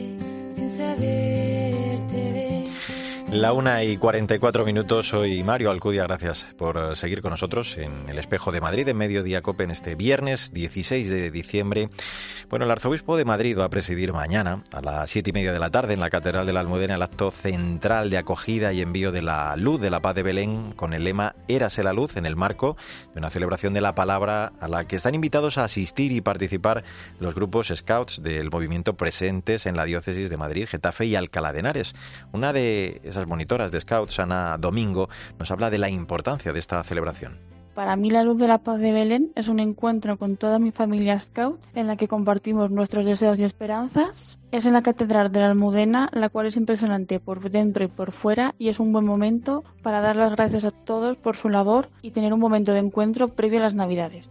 La 3.35 3.53
una 3.53 3.83
y 3.83 3.97
44 3.97 4.65
minutos, 4.65 5.09
soy 5.09 5.43
Mario 5.43 5.73
Alcudia, 5.73 6.05
gracias 6.05 6.47
por 6.56 6.77
eh, 6.77 6.94
seguir 6.94 7.20
con 7.20 7.32
nosotros 7.32 7.77
en 7.79 8.08
el 8.08 8.20
Espejo 8.20 8.53
de 8.53 8.61
Madrid, 8.61 8.87
en 8.87 8.97
Mediodía 8.97 9.43
Cope, 9.43 9.65
en 9.65 9.73
este 9.73 9.97
viernes 9.97 10.53
16 10.55 11.11
de 11.11 11.32
diciembre. 11.32 11.91
Bueno, 12.49 12.65
el 12.65 12.70
arzobispo 12.70 13.17
de 13.17 13.25
Madrid 13.25 13.58
va 13.58 13.65
a 13.65 13.70
presidir 13.70 14.13
mañana 14.13 14.63
a 14.70 14.81
las 14.81 15.11
siete 15.11 15.31
y 15.31 15.32
media 15.32 15.53
de 15.53 15.58
la 15.58 15.70
tarde 15.70 15.94
en 15.94 16.01
la 16.01 16.11
Catedral 16.11 16.47
de 16.47 16.53
la 16.53 16.61
Almudena 16.61 16.94
el 16.94 17.03
acto 17.03 17.32
central 17.32 18.08
de 18.08 18.19
acogida 18.19 18.73
y 18.73 18.81
envío 18.81 19.11
de 19.11 19.23
la 19.23 19.56
luz 19.56 19.81
de 19.81 19.91
la 19.91 19.99
paz 19.99 20.15
de 20.15 20.23
Belén 20.23 20.73
con 20.77 20.94
el 20.94 21.03
lema 21.03 21.35
Érase 21.49 21.82
la 21.82 21.93
luz 21.93 22.17
en 22.17 22.27
el 22.27 22.37
marco 22.37 22.77
de 23.15 23.19
una 23.19 23.31
celebración 23.31 23.75
de 23.75 23.81
la 23.81 23.97
palabra 23.97 24.53
a 24.61 24.69
la 24.69 24.87
que 24.87 24.94
están 24.94 25.17
invitados 25.17 25.58
a 25.58 25.65
asistir 25.65 26.13
y 26.13 26.20
participar 26.20 26.85
los 27.19 27.35
grupos 27.35 27.73
scouts 27.75 28.23
del 28.23 28.53
movimiento 28.53 28.94
presentes 28.94 29.67
en 29.67 29.75
la 29.75 29.87
diócesis 29.87 30.31
de 30.31 30.37
Madrid, 30.37 30.69
Getafe 30.69 31.06
y 31.06 31.17
Alcalá 31.17 31.53
de 31.53 31.58
Henares. 31.58 31.94
Una 32.31 32.53
de 32.53 33.01
esas 33.03 33.24
monitoras 33.27 33.71
de 33.73 33.81
Scouts, 33.81 34.19
Ana 34.19 34.57
Domingo, 34.59 35.09
nos 35.39 35.51
habla 35.51 35.71
de 35.71 35.79
la 35.79 35.89
importancia 35.89 36.53
de 36.53 36.59
esta 36.59 36.83
celebración. 36.83 37.54
Para 37.75 37.97
mí 37.97 38.11
la 38.11 38.23
luz 38.23 38.39
de 38.39 38.47
la 38.47 38.59
paz 38.59 38.79
de 38.79 38.93
Belén 38.93 39.33
es 39.35 39.49
un 39.49 39.59
encuentro 39.59 40.17
con 40.17 40.37
toda 40.37 40.61
mi 40.61 40.71
familia 40.71 41.19
Scout 41.19 41.61
en 41.75 41.89
la 41.89 41.97
que 41.97 42.07
compartimos 42.07 42.71
nuestros 42.71 43.05
deseos 43.05 43.41
y 43.41 43.45
esperanzas 43.45 44.39
es 44.57 44.67
en 44.67 44.73
la 44.73 44.83
Catedral 44.83 45.33
de 45.33 45.41
la 45.41 45.49
Almudena, 45.49 46.09
la 46.13 46.29
cual 46.29 46.47
es 46.47 46.57
impresionante 46.57 47.19
por 47.19 47.51
dentro 47.51 47.83
y 47.83 47.89
por 47.89 48.13
fuera 48.13 48.55
y 48.57 48.69
es 48.69 48.79
un 48.79 48.93
buen 48.93 49.05
momento 49.05 49.65
para 49.83 50.01
dar 50.01 50.15
las 50.15 50.31
gracias 50.31 50.63
a 50.63 50.71
todos 50.71 51.17
por 51.17 51.35
su 51.35 51.49
labor 51.49 51.89
y 52.03 52.13
tener 52.13 52.33
un 52.33 52.39
momento 52.39 52.73
de 52.73 52.79
encuentro 52.79 53.27
previo 53.35 53.59
a 53.59 53.63
las 53.63 53.75
Navidades. 53.75 54.31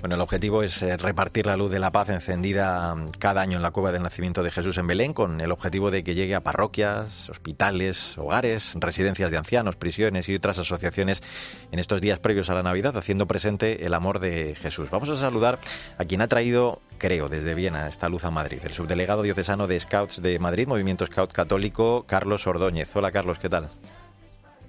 Bueno, 0.00 0.16
el 0.16 0.20
objetivo 0.20 0.62
es 0.62 0.82
eh, 0.82 0.98
repartir 0.98 1.46
la 1.46 1.56
luz 1.56 1.70
de 1.70 1.78
la 1.78 1.90
paz 1.90 2.10
encendida 2.10 2.94
mm, 2.94 3.12
cada 3.18 3.40
año 3.40 3.56
en 3.56 3.62
la 3.62 3.70
cueva 3.70 3.92
del 3.92 4.02
nacimiento 4.02 4.42
de 4.42 4.50
Jesús 4.50 4.76
en 4.76 4.86
Belén 4.86 5.14
con 5.14 5.40
el 5.40 5.50
objetivo 5.50 5.90
de 5.90 6.04
que 6.04 6.14
llegue 6.14 6.34
a 6.34 6.42
parroquias, 6.42 7.30
hospitales, 7.30 8.18
hogares, 8.18 8.74
residencias 8.74 9.30
de 9.30 9.38
ancianos, 9.38 9.76
prisiones 9.76 10.28
y 10.28 10.34
otras 10.34 10.58
asociaciones 10.58 11.22
en 11.70 11.78
estos 11.78 12.02
días 12.02 12.18
previos 12.18 12.50
a 12.50 12.54
la 12.54 12.62
Navidad, 12.62 12.81
haciendo 12.86 13.26
presente 13.26 13.86
el 13.86 13.94
amor 13.94 14.18
de 14.18 14.54
Jesús. 14.54 14.90
Vamos 14.90 15.08
a 15.08 15.16
saludar 15.16 15.58
a 15.98 16.04
quien 16.04 16.20
ha 16.20 16.28
traído 16.28 16.80
creo, 16.98 17.28
desde 17.28 17.56
Viena, 17.56 17.88
esta 17.88 18.08
luz 18.08 18.22
a 18.24 18.30
Madrid, 18.30 18.60
el 18.62 18.74
subdelegado 18.74 19.22
diocesano 19.22 19.66
de 19.66 19.80
Scouts 19.80 20.22
de 20.22 20.38
Madrid, 20.38 20.68
Movimiento 20.68 21.04
Scout 21.04 21.32
Católico, 21.32 22.04
Carlos 22.06 22.46
Ordóñez. 22.46 22.94
Hola, 22.94 23.10
Carlos, 23.10 23.40
¿qué 23.40 23.48
tal? 23.48 23.70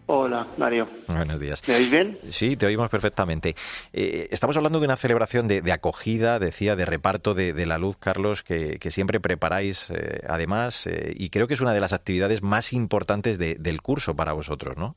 Hola, 0.07 0.47
Mario. 0.57 0.89
Buenos 1.07 1.39
días. 1.39 1.61
¿Me 1.67 1.75
oís 1.75 1.89
bien? 1.89 2.19
Sí, 2.29 2.57
te 2.57 2.65
oímos 2.65 2.89
perfectamente. 2.89 3.55
Eh, 3.93 4.27
estamos 4.31 4.57
hablando 4.57 4.79
de 4.79 4.85
una 4.85 4.97
celebración 4.97 5.47
de, 5.47 5.71
acogida, 5.71 6.39
decía, 6.39 6.75
de 6.75 6.85
reparto 6.85 7.33
de, 7.33 7.65
la 7.65 7.77
luz, 7.77 7.97
Carlos, 7.97 8.43
que, 8.43 8.79
siempre 8.89 9.19
preparáis, 9.19 9.89
eh, 9.91 10.21
además, 10.27 10.87
eh, 10.87 11.13
y 11.15 11.29
creo 11.29 11.47
que 11.47 11.53
es 11.53 11.61
una 11.61 11.73
de 11.73 11.79
las 11.79 11.93
actividades 11.93 12.41
más 12.41 12.73
importantes 12.73 13.37
del 13.37 13.81
curso 13.81 14.15
para 14.15 14.33
vosotros, 14.33 14.75
¿no? 14.75 14.95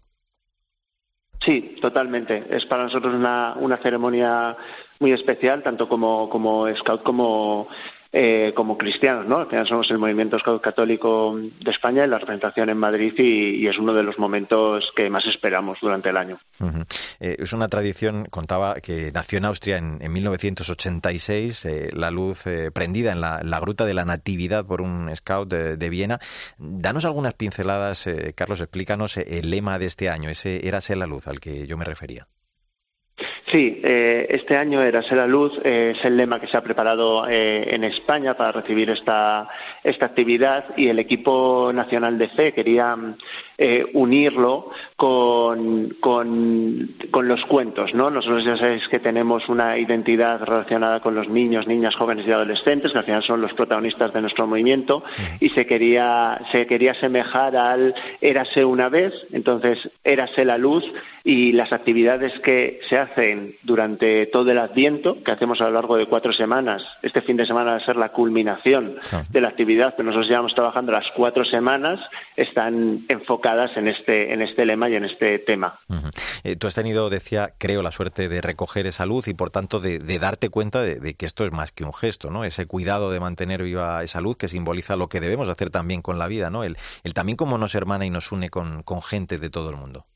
Sí, 1.41 1.77
totalmente. 1.81 2.47
Es 2.51 2.65
para 2.67 2.85
nosotros 2.85 3.15
una, 3.15 3.55
una 3.59 3.77
ceremonia 3.79 4.57
muy 4.99 5.13
especial, 5.13 5.63
tanto 5.63 5.89
como, 5.89 6.29
como 6.29 6.67
scout 6.77 7.03
como 7.03 7.69
eh, 8.19 8.55
como 8.55 8.79
cristianos, 8.79 9.27
¿no? 9.27 9.41
Al 9.41 9.47
final 9.47 9.67
somos 9.67 9.91
el 9.91 9.99
movimiento 9.99 10.39
católico 10.63 11.37
de 11.37 11.71
España 11.71 12.03
y 12.03 12.09
la 12.09 12.19
representación 12.19 12.71
en 12.71 12.79
Madrid 12.79 13.13
y, 13.19 13.67
es 13.67 13.77
uno 13.77 13.93
de 13.93 14.03
los 14.03 14.19
momentos 14.19 14.91
que 14.97 15.11
más 15.11 15.27
esperamos 15.27 15.77
durante 15.83 16.09
el 16.09 16.17
año. 16.17 16.39
Eh, 17.21 17.37
es 17.39 17.53
una 17.53 17.69
tradición, 17.69 18.25
contaba, 18.31 18.77
que 18.77 19.13
nació 19.13 19.37
en 19.37 19.45
Austria 19.45 19.77
en, 19.77 20.11
1986, 20.11 21.67
eh, 21.67 21.91
la 21.93 22.11
luz 22.11 22.45
prendida 22.73 23.13
en 23.13 23.21
la, 23.21 23.61
gruta 23.61 23.85
de 23.85 23.93
la 23.93 24.07
Natividad 24.07 24.65
por 24.65 24.81
un 24.81 25.15
scout 25.15 25.51
de, 25.51 25.91
Viena. 25.91 26.19
Danos 26.57 27.05
algunas 27.05 27.35
pinceladas, 27.35 28.09
Carlos, 28.35 28.63
explícanos 28.63 29.19
el 29.19 29.51
lema 29.51 29.79
de 29.79 29.85
este 29.85 30.09
año, 30.09 30.31
ese 30.31 30.67
Érase 30.67 30.97
la 30.97 31.07
luz 31.07 31.27
al 31.27 31.39
que 31.39 31.67
yo 31.67 31.77
me 31.77 31.85
refería. 31.85 32.27
Sí, 33.49 33.81
eh, 33.85 34.27
este 34.31 34.57
año 34.57 34.83
era 34.83 35.03
Ser 35.03 35.19
la 35.19 35.27
Luz, 35.27 35.53
eh, 35.63 35.95
es 35.97 36.05
el 36.05 36.17
lema 36.17 36.41
que 36.41 36.49
se 36.49 36.57
ha 36.57 36.65
preparado 36.65 37.29
eh, 37.29 37.69
en 37.71 37.85
España 37.85 38.35
para 38.35 38.51
recibir 38.51 38.91
esta, 38.91 39.49
esta 39.85 40.07
actividad 40.07 40.77
y 40.77 40.89
el 40.89 40.99
equipo 40.99 41.71
nacional 41.73 42.19
de 42.19 42.29
fe 42.31 42.53
quería 42.53 42.97
unirlo 43.95 44.71
con, 44.97 45.97
con, 46.01 46.91
con, 47.11 47.29
los 47.29 47.45
cuentos. 47.47 47.95
¿no? 47.95 48.11
Nosotros 48.11 48.45
ya 48.45 48.57
sabéis 48.57 48.87
que 48.89 48.99
tenemos 48.99 49.49
una 49.49 49.79
identidad 49.79 50.43
relacionada 50.43 51.01
con 51.01 51.15
los 51.15 51.29
niños, 51.29 51.67
niñas, 51.67 51.95
jóvenes 51.97 52.27
y 52.27 52.33
adolescentes, 52.33 52.93
que 52.93 52.99
al 52.99 53.05
final 53.05 53.23
son 53.23 53.41
los 53.41 53.55
protagonistas 53.55 54.13
de 54.13 54.21
nuestro 54.21 54.47
movimiento, 54.47 55.03
y 55.41 55.49
se 55.51 55.67
quería, 55.67 56.39
se 56.53 56.67
quería 56.67 56.93
asemejar 56.93 57.57
al 57.57 57.95
Érase 58.21 58.65
una 58.65 58.89
vez, 58.89 59.15
entonces 59.33 59.91
Érase 60.05 60.45
la 60.45 60.59
Luz 60.59 60.85
y 61.25 61.53
las 61.53 61.73
actividades 61.73 62.39
que 62.41 62.81
se 62.89 62.99
hacen 62.99 63.57
durante 63.63 64.27
todo 64.27 64.51
el 64.51 64.59
Adviento, 64.59 65.23
que 65.23 65.33
hacemos 65.33 65.61
a 65.61 65.65
lo 65.65 65.73
largo 65.73 65.97
de 65.97 66.07
cuatro 66.07 66.33
semanas. 66.33 66.87
Este 67.03 67.23
fin 67.23 67.37
de 67.37 67.47
semana 67.47 67.73
va 67.73 67.77
a 67.77 67.81
ser 67.81 67.97
la 67.97 68.11
culminación 68.11 68.99
de 69.31 69.41
la 69.41 69.49
actividad, 69.49 69.95
pero 69.97 70.07
nosotros 70.07 70.29
llevamos 70.29 70.55
trabajando 70.55 70.93
las 70.93 71.11
cuatro 71.13 71.45
semanas, 71.45 72.01
están 72.37 73.05
enfocadas 73.09 73.46
en 73.77 73.87
este, 73.89 74.33
en 74.33 74.43
este 74.43 74.67
lema 74.67 74.89
y 74.89 74.97
en 74.97 75.05
este 75.05 75.39
tema. 75.39 75.79
Eh, 76.43 76.57
tú 76.57 76.67
has 76.67 76.75
tenido, 76.75 77.11
decía, 77.11 77.53
creo, 77.59 77.83
la 77.83 77.93
suerte 77.93 78.29
de 78.29 78.41
recoger 78.41 78.87
esa 78.87 79.07
luz 79.07 79.29
y, 79.29 79.35
por 79.35 79.51
tanto, 79.51 79.79
de, 79.79 79.99
darte 80.19 80.49
cuenta 80.49 80.83
de, 80.83 81.15
que 81.15 81.27
esto 81.27 81.45
es 81.45 81.53
más 81.53 81.71
que 81.71 81.85
un 81.85 81.95
gesto, 81.95 82.31
¿no? 82.31 82.45
Ese 82.45 82.67
cuidado 82.67 83.11
de 83.11 83.21
mantener 83.21 83.63
viva 83.63 84.03
esa 84.03 84.21
luz 84.21 84.37
que 84.37 84.49
simboliza 84.49 84.97
lo 84.97 85.09
que 85.09 85.21
debemos 85.21 85.49
hacer 85.49 85.71
también 85.71 86.03
con 86.03 86.19
la 86.19 86.27
vida, 86.27 86.51
¿no? 86.51 86.65
El, 86.65 86.77
el 87.05 87.15
también 87.15 87.37
cómo 87.37 87.57
nos 87.57 87.75
hermana 87.75 88.05
y 88.05 88.11
nos 88.11 88.33
une 88.33 88.51
con 88.51 89.03
gente 89.03 89.39
de 89.39 89.51
todo 89.51 89.71
el 89.71 89.77
mundo. 89.77 90.07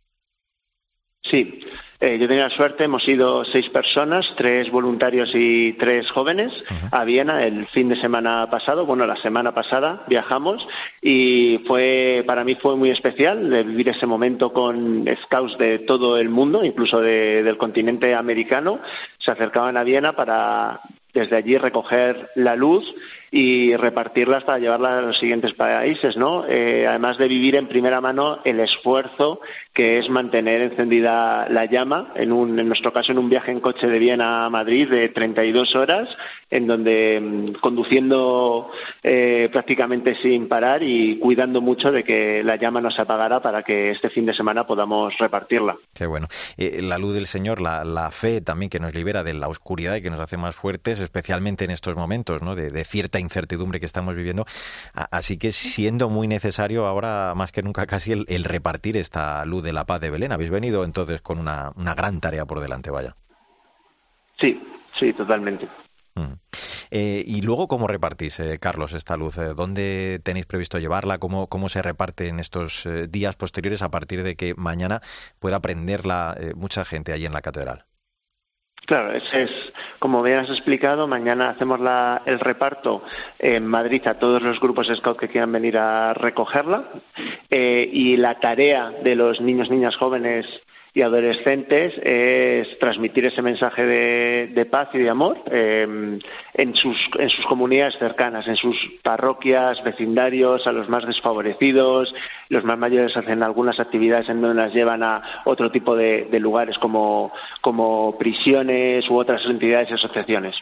Sí, 1.22 1.60
eh, 2.00 2.16
yo 2.18 2.26
tenía 2.26 2.44
la 2.44 2.56
suerte, 2.56 2.84
hemos 2.84 3.06
ido 3.06 3.44
seis 3.44 3.68
personas, 3.68 4.32
tres 4.36 4.70
voluntarios 4.70 5.30
y 5.34 5.74
tres 5.74 6.10
jóvenes 6.12 6.50
a 6.90 7.04
Viena 7.04 7.44
el 7.44 7.66
fin 7.66 7.90
de 7.90 7.96
semana 7.96 8.48
pasado, 8.50 8.86
bueno, 8.86 9.06
la 9.06 9.16
semana 9.16 9.52
pasada 9.52 10.04
viajamos 10.08 10.66
y 11.02 11.60
fue, 11.66 12.24
para 12.26 12.42
mí 12.42 12.54
fue 12.54 12.74
muy 12.74 12.88
especial 12.88 13.50
de 13.50 13.64
vivir 13.64 13.90
ese 13.90 14.06
momento 14.06 14.50
con 14.50 15.04
scouts 15.24 15.58
de 15.58 15.80
todo 15.80 16.16
el 16.16 16.30
mundo, 16.30 16.64
incluso 16.64 17.02
del 17.02 17.58
continente 17.58 18.14
americano, 18.14 18.80
se 19.18 19.30
acercaban 19.30 19.76
a 19.76 19.84
Viena 19.84 20.16
para 20.16 20.80
desde 21.12 21.36
allí 21.36 21.58
recoger 21.58 22.30
la 22.34 22.56
luz 22.56 22.84
y 23.32 23.76
repartirla 23.76 24.38
hasta 24.38 24.58
llevarla 24.58 24.98
a 24.98 25.02
los 25.02 25.18
siguientes 25.18 25.54
países, 25.54 26.16
¿no? 26.16 26.44
Eh, 26.48 26.86
además 26.88 27.16
de 27.16 27.28
vivir 27.28 27.54
en 27.54 27.68
primera 27.68 28.00
mano 28.00 28.40
el 28.44 28.58
esfuerzo 28.58 29.40
que 29.72 29.98
es 29.98 30.08
mantener 30.10 30.62
encendida 30.62 31.48
la 31.48 31.66
llama, 31.66 32.12
en, 32.16 32.32
un, 32.32 32.58
en 32.58 32.66
nuestro 32.66 32.92
caso 32.92 33.12
en 33.12 33.18
un 33.18 33.30
viaje 33.30 33.52
en 33.52 33.60
coche 33.60 33.86
de 33.86 33.98
Viena 34.00 34.46
a 34.46 34.50
Madrid 34.50 34.88
de 34.90 35.10
32 35.10 35.76
horas, 35.76 36.08
en 36.50 36.66
donde 36.66 37.20
mm, 37.20 37.60
conduciendo 37.60 38.70
eh, 39.02 39.48
prácticamente 39.52 40.16
sin 40.16 40.48
parar 40.48 40.82
y 40.82 41.18
cuidando 41.20 41.60
mucho 41.60 41.92
de 41.92 42.02
que 42.02 42.42
la 42.42 42.56
llama 42.56 42.80
no 42.80 42.90
se 42.90 43.02
apagara 43.02 43.40
para 43.40 43.62
que 43.62 43.92
este 43.92 44.10
fin 44.10 44.26
de 44.26 44.34
semana 44.34 44.66
podamos 44.66 45.16
repartirla. 45.18 45.76
Qué 45.94 46.06
bueno. 46.06 46.26
Eh, 46.56 46.80
la 46.82 46.98
luz 46.98 47.14
del 47.14 47.28
Señor, 47.28 47.60
la, 47.60 47.84
la, 47.84 48.10
fe 48.10 48.40
también 48.40 48.70
que 48.70 48.80
nos 48.80 48.92
libera 48.92 49.22
de 49.22 49.34
la 49.34 49.46
oscuridad 49.46 49.94
y 49.94 50.02
que 50.02 50.10
nos 50.10 50.18
hace 50.18 50.36
más 50.36 50.56
fuertes, 50.56 51.00
especialmente 51.00 51.64
en 51.64 51.70
estos 51.70 51.94
momentos 51.94 52.42
¿no? 52.42 52.56
de 52.56 52.84
cierta 52.84 53.19
incertidumbre 53.20 53.80
que 53.80 53.86
estamos 53.86 54.14
viviendo. 54.14 54.46
Así 54.94 55.38
que 55.38 55.52
siendo 55.52 56.08
muy 56.08 56.28
necesario 56.28 56.86
ahora 56.86 57.32
más 57.36 57.52
que 57.52 57.62
nunca 57.62 57.86
casi 57.86 58.12
el, 58.12 58.44
repartir 58.44 58.96
esta 58.96 59.44
luz 59.44 59.62
de 59.62 59.72
la 59.72 59.84
paz 59.84 60.00
de 60.00 60.10
Belén. 60.10 60.32
Habéis 60.32 60.50
venido 60.50 60.84
entonces 60.84 61.20
con 61.20 61.38
una, 61.38 61.72
gran 61.96 62.20
tarea 62.20 62.46
por 62.46 62.60
delante, 62.60 62.90
vaya. 62.90 63.16
Sí, 64.38 64.60
sí, 64.98 65.12
totalmente. 65.12 65.68
Mm. 66.14 66.32
Eh, 66.90 67.22
y 67.26 67.42
luego, 67.42 67.68
¿cómo 67.68 67.86
repartís, 67.86 68.40
eh, 68.40 68.58
Carlos, 68.58 68.94
esta 68.94 69.16
luz? 69.16 69.38
Eh, 69.38 69.54
¿Dónde 69.54 70.20
tenéis 70.24 70.46
previsto 70.46 70.78
llevarla? 70.78 71.18
¿Cómo, 71.18 71.46
¿Cómo 71.46 71.68
se 71.68 71.82
reparte 71.82 72.28
en 72.28 72.40
estos 72.40 72.88
días 73.08 73.36
posteriores 73.36 73.82
a 73.82 73.90
partir 73.90 74.22
de 74.22 74.34
que 74.34 74.54
mañana 74.56 75.00
pueda 75.38 75.60
prenderla 75.60 76.36
mucha 76.56 76.84
gente 76.84 77.12
allí 77.12 77.26
en 77.26 77.32
la 77.32 77.42
catedral? 77.42 77.84
Claro, 78.90 79.12
es, 79.12 79.50
como 80.00 80.20
bien 80.20 80.38
has 80.38 80.50
explicado, 80.50 81.06
mañana 81.06 81.50
hacemos 81.50 81.78
el 82.26 82.40
reparto 82.40 83.04
en 83.38 83.64
Madrid 83.64 84.04
a 84.08 84.18
todos 84.18 84.42
los 84.42 84.58
grupos 84.58 84.90
Scout 84.92 85.16
que 85.16 85.28
quieran 85.28 85.52
venir 85.52 85.78
a 85.78 86.12
recogerla 86.12 86.86
eh, 87.48 87.88
y 87.92 88.16
la 88.16 88.40
tarea 88.40 88.90
de 88.90 89.14
los 89.14 89.40
niños, 89.40 89.70
niñas, 89.70 89.94
jóvenes 89.94 90.44
y 90.92 91.02
adolescentes 91.02 91.94
es 92.02 92.78
transmitir 92.78 93.24
ese 93.26 93.42
mensaje 93.42 93.84
de, 93.84 94.66
paz 94.66 94.88
y 94.92 94.98
de 94.98 95.10
amor 95.10 95.42
em, 95.46 96.18
en, 96.54 96.74
sus, 96.74 96.96
en 97.18 97.28
sus 97.28 97.44
comunidades 97.46 97.96
cercanas, 97.98 98.46
en 98.48 98.56
sus 98.56 98.76
parroquias, 99.02 99.82
vecindarios, 99.84 100.66
a 100.66 100.72
los 100.72 100.88
más 100.88 101.06
desfavorecidos. 101.06 102.12
Los 102.48 102.64
más 102.64 102.78
mayores 102.78 103.16
hacen 103.16 103.42
algunas 103.42 103.78
actividades 103.78 104.28
en 104.28 104.40
donde 104.40 104.62
las 104.62 104.74
llevan 104.74 105.02
a 105.02 105.42
otro 105.44 105.70
tipo 105.70 105.94
de, 105.94 106.28
lugares 106.40 106.78
como, 106.78 107.32
como, 107.60 108.16
prisiones 108.18 109.08
u 109.10 109.16
otras 109.16 109.44
entidades 109.44 109.90
y 109.90 109.94
asociaciones. 109.94 110.56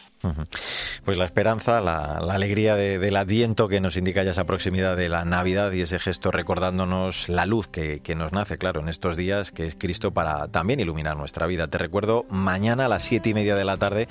Pues 1.05 1.17
la 1.17 1.25
esperanza, 1.25 1.81
la, 1.81 2.17
alegría 2.17 2.75
del 2.75 3.15
Adviento 3.15 3.67
que 3.67 3.79
nos 3.79 3.97
indica 3.97 4.23
ya 4.23 4.31
esa 4.31 4.45
proximidad 4.45 4.95
de 4.95 5.09
la 5.09 5.25
Navidad 5.25 5.71
y 5.71 5.81
ese 5.81 5.99
gesto 5.99 6.31
recordándonos 6.31 7.29
la 7.29 7.45
luz 7.45 7.67
que, 7.67 8.01
que 8.01 8.15
nos 8.15 8.33
nace, 8.33 8.57
claro, 8.57 8.81
en 8.81 8.89
estos 8.89 9.17
días, 9.17 9.51
que 9.51 9.65
es 9.65 9.75
Cristo 9.75 10.11
para 10.19 10.49
también 10.49 10.81
iluminar 10.81 11.15
nuestra 11.15 11.47
vida. 11.47 11.69
Te 11.69 11.77
recuerdo, 11.77 12.25
mañana 12.29 12.87
a 12.87 12.87
las 12.89 13.03
siete 13.03 13.29
y 13.29 13.33
media 13.33 13.55
de 13.55 13.63
la 13.63 13.77
tarde 13.77 14.09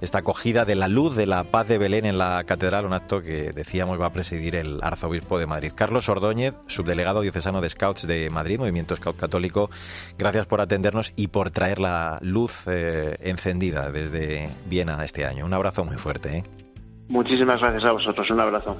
esta 0.00 0.18
acogida 0.18 0.64
de 0.64 0.76
la 0.76 0.86
luz 0.86 1.16
de 1.16 1.26
la 1.26 1.42
paz 1.42 1.66
de 1.66 1.76
Belén 1.76 2.06
en 2.06 2.18
la 2.18 2.44
catedral, 2.44 2.86
un 2.86 2.92
acto 2.92 3.20
que 3.20 3.50
decíamos 3.50 4.00
va 4.00 4.06
a 4.06 4.12
presidir 4.12 4.54
el 4.54 4.78
arzobispo 4.80 5.40
de 5.40 5.46
Madrid. 5.46 5.72
Carlos 5.74 6.08
Ordóñez, 6.08 6.54
subdelegado 6.68 7.22
diocesano 7.22 7.60
de 7.60 7.68
Scouts 7.68 8.06
de 8.06 8.30
Madrid, 8.30 8.60
Movimiento 8.60 8.94
Scout 8.94 9.16
Católico, 9.16 9.70
gracias 10.16 10.46
por 10.46 10.60
atendernos 10.60 11.12
y 11.16 11.26
por 11.26 11.50
traer 11.50 11.80
la 11.80 12.20
luz 12.22 12.62
eh, 12.66 13.16
encendida 13.18 13.90
desde 13.90 14.50
Viena 14.66 15.04
este 15.04 15.26
año. 15.26 15.44
Un 15.44 15.52
abrazo 15.52 15.84
muy 15.84 15.96
fuerte. 15.96 16.36
¿eh? 16.36 16.69
Muchísimas 17.10 17.60
gracias 17.60 17.84
a 17.84 17.90
vosotros, 17.90 18.30
un 18.30 18.38
abrazo. 18.38 18.76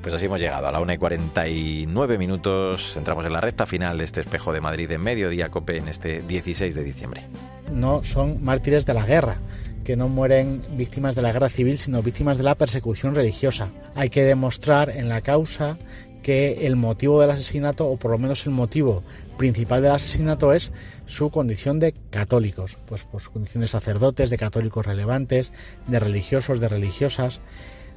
Pues 0.00 0.14
así 0.14 0.24
hemos 0.24 0.40
llegado 0.40 0.68
a 0.68 0.72
la 0.72 0.80
1 0.80 0.94
y 0.94 0.96
49 0.96 2.16
minutos. 2.16 2.96
Entramos 2.96 3.26
en 3.26 3.32
la 3.34 3.42
recta 3.42 3.66
final 3.66 3.98
de 3.98 4.04
este 4.04 4.22
espejo 4.22 4.54
de 4.54 4.62
Madrid 4.62 4.90
en 4.90 5.02
mediodía 5.02 5.50
COPE 5.50 5.76
en 5.76 5.88
este 5.88 6.22
16 6.22 6.74
de 6.74 6.82
diciembre. 6.82 7.26
No 7.70 7.98
son 8.00 8.42
mártires 8.42 8.86
de 8.86 8.94
la 8.94 9.04
guerra, 9.04 9.36
que 9.84 9.96
no 9.96 10.08
mueren 10.08 10.62
víctimas 10.78 11.14
de 11.14 11.20
la 11.20 11.30
guerra 11.30 11.50
civil, 11.50 11.76
sino 11.76 12.02
víctimas 12.02 12.38
de 12.38 12.44
la 12.44 12.54
persecución 12.54 13.14
religiosa. 13.14 13.68
Hay 13.94 14.08
que 14.08 14.24
demostrar 14.24 14.88
en 14.88 15.10
la 15.10 15.20
causa 15.20 15.76
que 16.22 16.66
el 16.66 16.76
motivo 16.76 17.20
del 17.20 17.30
asesinato, 17.30 17.86
o 17.86 17.96
por 17.96 18.10
lo 18.10 18.18
menos 18.18 18.46
el 18.46 18.52
motivo 18.52 19.02
principal 19.36 19.82
del 19.82 19.92
asesinato, 19.92 20.52
es 20.52 20.72
su 21.06 21.30
condición 21.30 21.78
de 21.78 21.94
católicos, 22.10 22.76
pues 22.86 23.04
por 23.04 23.20
su 23.20 23.30
condición 23.30 23.62
de 23.62 23.68
sacerdotes, 23.68 24.30
de 24.30 24.38
católicos 24.38 24.84
relevantes, 24.84 25.52
de 25.86 25.98
religiosos, 25.98 26.60
de 26.60 26.68
religiosas, 26.68 27.40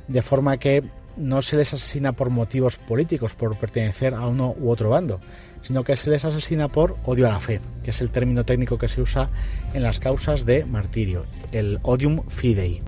de 0.07 0.21
forma 0.21 0.57
que 0.57 0.83
no 1.17 1.41
se 1.41 1.57
les 1.57 1.73
asesina 1.73 2.13
por 2.13 2.29
motivos 2.29 2.77
políticos, 2.77 3.33
por 3.33 3.57
pertenecer 3.57 4.13
a 4.13 4.27
uno 4.27 4.55
u 4.59 4.69
otro 4.69 4.89
bando, 4.89 5.19
sino 5.61 5.83
que 5.83 5.97
se 5.97 6.09
les 6.09 6.25
asesina 6.25 6.67
por 6.67 6.97
odio 7.05 7.27
a 7.27 7.31
la 7.31 7.39
fe, 7.39 7.61
que 7.83 7.91
es 7.91 8.01
el 8.01 8.11
término 8.11 8.43
técnico 8.43 8.77
que 8.77 8.87
se 8.87 9.01
usa 9.01 9.29
en 9.73 9.83
las 9.83 9.99
causas 9.99 10.45
de 10.45 10.65
martirio, 10.65 11.25
el 11.51 11.79
odium 11.83 12.27
fidei. 12.27 12.81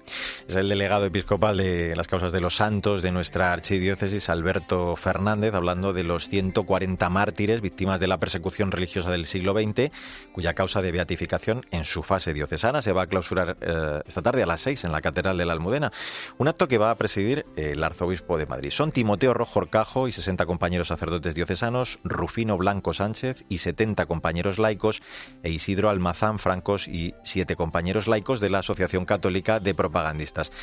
Es 0.48 0.56
el 0.56 0.70
delegado 0.70 1.06
episcopal 1.06 1.58
de 1.58 1.96
las 1.96 2.08
causas 2.08 2.32
de 2.32 2.42
los 2.42 2.56
santos 2.56 3.02
de 3.02 3.12
nuestra 3.12 3.54
archidiócesis, 3.54 4.30
Alberto 4.30 4.96
Fernández, 4.96 5.54
hablando 5.54 5.94
de 5.94 6.04
los 6.04 6.28
140 6.28 7.10
mártires 7.10 7.62
víctimas 7.62 8.00
de 8.00 8.08
la 8.08 8.20
persecución 8.20 8.72
religiosa 8.72 9.12
del 9.12 9.26
siglo 9.26 9.54
XX, 9.54 9.92
cuya 10.32 10.54
causa 10.54 10.82
de 10.82 10.92
beatificación 10.92 11.66
en 11.72 11.86
su 11.86 12.04
fase 12.04 12.34
diocesana 12.34 12.82
se 12.82 12.94
va 12.94 13.04
a 13.04 13.08
clausurar 13.08 13.58
eh, 13.62 14.02
esta 14.06 14.22
tarde 14.22 14.44
a 14.44 14.46
las 14.46 14.62
6 14.62 14.84
en 14.84 14.92
la 14.92 15.02
Catedral 15.02 15.38
de 15.38 15.46
la 15.46 15.54
Almudena. 15.54 15.92
Un 16.38 16.48
acto 16.48 16.68
que 16.68 16.78
va 16.78 16.92
a 16.92 16.98
presidir 16.98 17.46
el 17.56 17.84
arzobispo 17.84 18.38
de 18.38 18.46
Madrid. 18.46 18.72
Son 18.72 18.92
Timoteo 18.92 19.34
Rojo 19.34 19.60
Orcajo 19.60 20.08
y 20.08 20.12
60 20.12 20.46
compañeros 20.46 20.88
sacerdotes 20.88 21.36
diocesanos, 21.36 22.00
Rufino 22.04 22.58
Blanco 22.64 22.94
Sánchez 22.94 23.44
y 23.50 23.58
70 23.58 24.06
compañeros 24.06 24.58
laicos, 24.58 25.02
e 25.44 25.50
Isidro 25.50 25.90
Almazán 25.90 26.40
Francos 26.40 26.88
y 26.88 27.14
7 27.26 27.58
compañeros 27.58 28.08
laicos 28.08 28.40
de 28.40 28.50
la 28.50 28.60
Asociación 28.60 29.04
Católica 29.04 29.60
de 29.60 29.76
Propagandistas. 29.76 30.54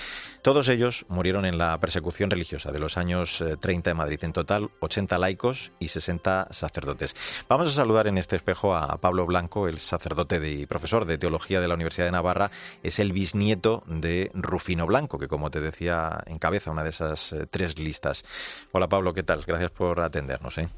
Todos 0.41 0.69
ellos 0.69 1.05
murieron 1.09 1.45
en 1.45 1.59
la 1.59 1.77
persecución 1.77 2.31
religiosa 2.31 2.73
de 2.73 2.79
los 2.79 2.97
años 2.97 3.45
30 3.61 3.91
eh, 3.91 3.93
de 3.93 3.95
Madrid. 3.95 4.19
En 4.23 4.33
total, 4.33 4.71
80 4.81 5.19
laicos 5.19 5.73
y 5.79 5.89
60 5.89 6.49
sacerdotes. 6.53 7.15
Vamos 7.51 7.69
a 7.69 7.73
saludar 7.73 8.07
en 8.07 8.17
este 8.17 8.37
espejo 8.37 8.75
a 8.75 8.97
Pablo 8.97 9.27
Blanco, 9.27 9.69
el 9.69 9.79
sacerdote 9.79 10.41
y 10.49 10.65
profesor 10.65 11.05
de 11.05 11.19
Teología 11.19 11.61
de 11.61 11.69
la 11.69 11.75
Universidad 11.75 12.07
de 12.07 12.13
Navarra. 12.13 12.51
Es 12.83 12.99
el 12.99 13.13
bisnieto 13.13 13.83
de 13.87 14.31
Rufino 14.33 14.87
Blanco, 14.87 15.19
que 15.19 15.29
como 15.29 15.51
te 15.51 15.61
decía, 15.61 16.23
encabeza 16.27 16.71
una 16.71 16.85
de 16.85 16.91
esas 16.91 17.35
eh, 17.35 17.47
tres 17.51 17.79
listas. 17.79 18.25
Hola 18.73 18.89
Pablo, 18.89 19.13
¿qué 19.13 19.23
tal? 19.23 19.45
Gracias 19.47 19.71
por 19.71 20.01
atendernos. 20.01 20.57
¿eh? 20.57 20.71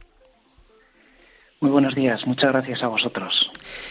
Muy 1.63 1.71
buenos 1.71 1.95
días, 1.95 2.27
muchas 2.27 2.51
gracias 2.51 2.83
a 2.83 2.89
vosotros. 2.89 3.49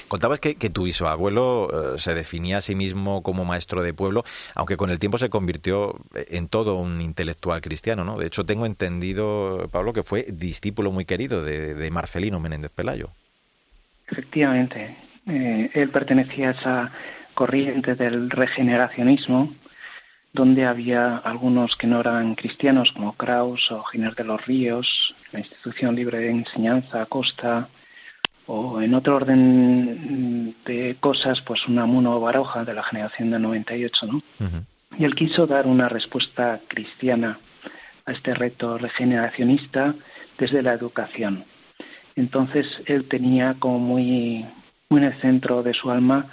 Contabas 0.10 0.42
que, 0.42 0.56
tu 0.56 0.84
bisabuelo 0.84 1.70
eh, 1.96 2.00
se 2.00 2.14
definía 2.14 2.58
a 2.58 2.62
sí 2.62 2.76
mismo 2.76 3.24
como 3.24 3.46
maestro 3.46 3.82
de 3.82 3.94
pueblo, 3.94 4.26
aunque 4.56 4.76
con 4.76 4.90
el 4.90 5.00
tiempo 5.00 5.18
se 5.18 5.30
convirtió 5.30 5.96
en 6.14 6.50
todo 6.50 6.76
un 6.76 7.00
intelectual 7.00 7.62
cristiano, 7.62 8.04
¿no? 8.04 8.18
De 8.18 8.28
hecho, 8.28 8.46
tengo 8.46 8.66
entendido, 8.66 9.70
Pablo, 9.72 9.94
que 9.94 10.04
fue 10.04 10.26
discípulo 10.34 10.92
muy 10.92 11.06
querido 11.06 11.46
de, 11.46 11.90
Marcelino 11.92 12.42
Menéndez 12.42 12.72
Pelayo. 12.72 13.08
Efectivamente, 14.10 14.98
eh, 15.28 15.70
él 15.74 15.92
pertenecía 15.92 16.50
a 16.50 16.52
esa 16.52 16.92
corriente 17.36 17.96
del 17.96 18.32
regeneracionismo, 18.32 19.56
donde 20.34 20.66
había 20.66 21.18
algunos 21.18 21.76
que 21.76 21.88
no 21.88 22.00
eran 22.00 22.36
cristianos, 22.36 22.92
como 22.94 23.14
Kraus 23.14 23.72
o 23.72 23.84
Giner 23.84 24.16
de 24.16 24.24
los 24.24 24.46
Ríos, 24.46 25.16
la 25.32 25.40
Institución 25.40 25.96
Libre 25.96 26.20
de 26.20 26.32
Enseñanza 26.32 27.06
Costa, 27.06 27.68
o 28.48 28.82
en 28.82 28.94
otro 28.94 29.16
orden 29.16 30.56
de 30.66 30.98
cosas, 31.00 31.42
pues 31.42 31.68
Unamuno 31.68 32.20
Baroja 32.20 32.64
de 32.64 32.74
la 32.74 32.84
generación 32.84 33.32
del 33.32 33.42
98, 33.42 34.08
¿no? 34.08 34.22
Y 34.98 35.06
él 35.06 35.16
quiso 35.16 35.48
dar 35.48 35.68
una 35.68 35.88
respuesta 35.88 36.60
cristiana 36.68 37.40
a 38.06 38.12
este 38.12 38.34
reto 38.34 38.78
regeneracionista 38.78 39.96
desde 40.38 40.62
la 40.62 40.74
educación. 40.74 41.46
Entonces 42.16 42.66
él 42.86 43.08
tenía 43.08 43.56
como 43.60 43.80
muy, 43.80 44.46
muy 44.92 45.02
en 45.02 45.08
el 45.08 45.22
centro 45.22 45.64
de 45.64 45.74
su 45.74 45.90
alma 45.90 46.28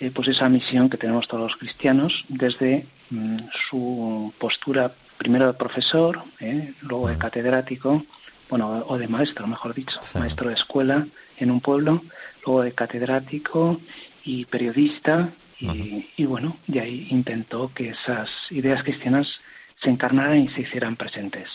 eh, 0.00 0.10
pues 0.14 0.28
esa 0.28 0.48
misión 0.48 0.88
que 0.88 0.96
tenemos 0.96 1.26
todos 1.28 1.42
los 1.42 1.56
cristianos 1.56 2.24
desde 2.28 2.86
mm, 3.10 3.38
su 3.68 4.32
postura 4.38 4.92
primero 5.18 5.46
de 5.46 5.54
profesor, 5.54 6.22
eh, 6.40 6.74
luego 6.80 7.08
de 7.08 7.18
catedrático 7.18 8.04
bueno, 8.48 8.84
o 8.86 8.98
de 8.98 9.08
maestro, 9.08 9.46
mejor 9.46 9.74
dicho, 9.74 9.98
maestro 10.14 10.48
de 10.48 10.54
escuela 10.54 11.06
en 11.38 11.50
un 11.50 11.60
pueblo, 11.60 12.02
luego 12.46 12.62
de 12.62 12.72
catedrático 12.72 13.80
y 14.22 14.44
periodista, 14.44 15.30
y, 15.58 16.06
y 16.16 16.24
bueno, 16.26 16.58
y 16.68 16.78
ahí 16.78 17.06
intentó 17.10 17.72
que 17.74 17.88
esas 17.88 18.28
ideas 18.50 18.82
cristianas 18.82 19.40
se 19.82 19.90
encarnaran 19.90 20.38
y 20.38 20.48
se 20.50 20.62
hicieran 20.62 20.96
presentes. 20.96 21.48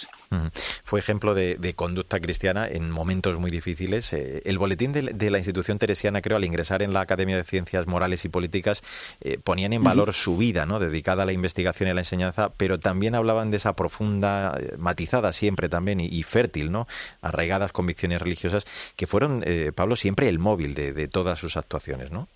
Fue 0.84 1.00
ejemplo 1.00 1.34
de, 1.34 1.74
conducta 1.76 2.20
cristiana 2.20 2.68
en 2.68 2.92
momentos 2.92 3.40
muy 3.40 3.50
difíciles. 3.50 4.14
Eh, 4.14 4.42
el 4.46 4.60
boletín 4.60 4.92
de, 4.92 5.30
la 5.30 5.38
institución 5.38 5.80
teresiana, 5.80 6.22
creo, 6.22 6.38
al 6.38 6.46
ingresar 6.46 6.82
en 6.82 6.94
la 6.94 7.02
Academia 7.02 7.36
de 7.36 7.44
Ciencias 7.44 7.88
Morales 7.88 8.26
y 8.26 8.30
Políticas, 8.30 8.84
eh, 9.22 9.40
ponían 9.44 9.74
en 9.74 9.84
valor 9.84 10.14
su 10.14 10.38
vida, 10.38 10.66
¿no? 10.66 10.80
dedicada 10.80 11.24
a 11.24 11.26
la 11.26 11.32
investigación 11.32 11.88
y 11.88 11.92
a 11.92 11.94
la 11.96 12.02
enseñanza, 12.02 12.50
pero 12.58 12.80
también 12.80 13.16
hablaban 13.16 13.50
de 13.50 13.58
esa 13.58 13.74
profunda, 13.74 14.56
eh, 14.60 14.76
matizada 14.78 15.34
siempre 15.34 15.70
también 15.70 16.00
y, 16.00 16.24
fértil, 16.24 16.72
¿no? 16.72 16.88
arraigadas 17.22 17.72
convicciones 17.72 18.22
religiosas, 18.22 18.66
que 18.96 19.08
fueron, 19.08 19.44
Pablo, 19.76 19.96
siempre 19.96 20.30
el 20.30 20.38
móvil 20.38 20.76
de, 20.76 20.94
de 20.94 21.08
todas 21.08 21.40
sus 21.40 21.58
actuaciones, 21.58 22.12
¿no? 22.12 22.28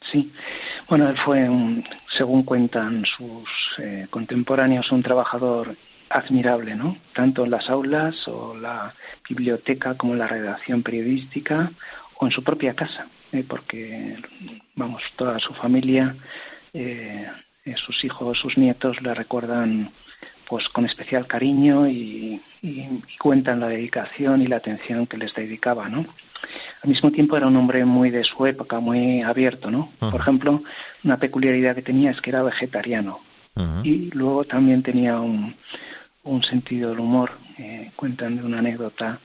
Sí, 0.00 0.32
bueno, 0.88 1.08
él 1.08 1.16
fue, 1.18 1.48
según 2.16 2.44
cuentan 2.44 3.04
sus 3.04 3.48
eh, 3.78 4.06
contemporáneos, 4.10 4.90
un 4.92 5.02
trabajador 5.02 5.76
admirable, 6.08 6.74
¿no? 6.74 6.96
Tanto 7.12 7.44
en 7.44 7.50
las 7.50 7.68
aulas 7.68 8.16
o 8.28 8.56
la 8.56 8.94
biblioteca 9.28 9.96
como 9.96 10.12
en 10.12 10.20
la 10.20 10.26
redacción 10.26 10.82
periodística 10.82 11.70
o 12.18 12.26
en 12.26 12.32
su 12.32 12.42
propia 12.42 12.74
casa, 12.74 13.08
¿eh? 13.32 13.44
porque, 13.46 14.16
vamos, 14.74 15.02
toda 15.16 15.38
su 15.38 15.52
familia, 15.54 16.16
eh, 16.72 17.28
sus 17.76 18.02
hijos, 18.04 18.38
sus 18.38 18.56
nietos 18.56 19.00
le 19.02 19.12
recuerdan 19.14 19.90
pues 20.48 20.68
con 20.70 20.86
especial 20.86 21.26
cariño 21.26 21.86
y, 21.88 22.40
y, 22.62 22.88
cuentan 23.18 23.60
la 23.60 23.68
dedicación 23.68 24.40
y 24.42 24.46
la 24.46 24.56
atención 24.56 25.06
que 25.06 25.18
les 25.18 25.34
dedicaba, 25.34 25.88
¿no? 25.88 26.06
Al 26.82 26.88
mismo 26.88 27.10
tiempo 27.10 27.36
era 27.36 27.46
un 27.46 27.56
hombre 27.56 27.84
muy 27.84 28.10
de 28.10 28.24
su 28.24 28.46
época, 28.46 28.80
muy 28.80 29.22
abierto, 29.22 29.70
¿no? 29.70 29.90
Por 29.98 30.20
ejemplo, 30.20 30.62
una 31.04 31.18
peculiaridad 31.18 31.74
que 31.74 31.82
tenía 31.82 32.10
es 32.10 32.20
que 32.20 32.30
era 32.30 32.42
vegetariano 32.42 33.20
y 33.82 34.10
luego 34.12 34.44
también 34.44 34.82
tenía 34.82 35.20
un, 35.20 35.54
un 36.24 36.42
sentido 36.42 36.90
del 36.90 37.00
humor. 37.00 37.32
Eh, 37.58 37.90
cuentan 37.96 38.36
de 38.36 38.44
una 38.44 38.60
anécdota 38.60 39.18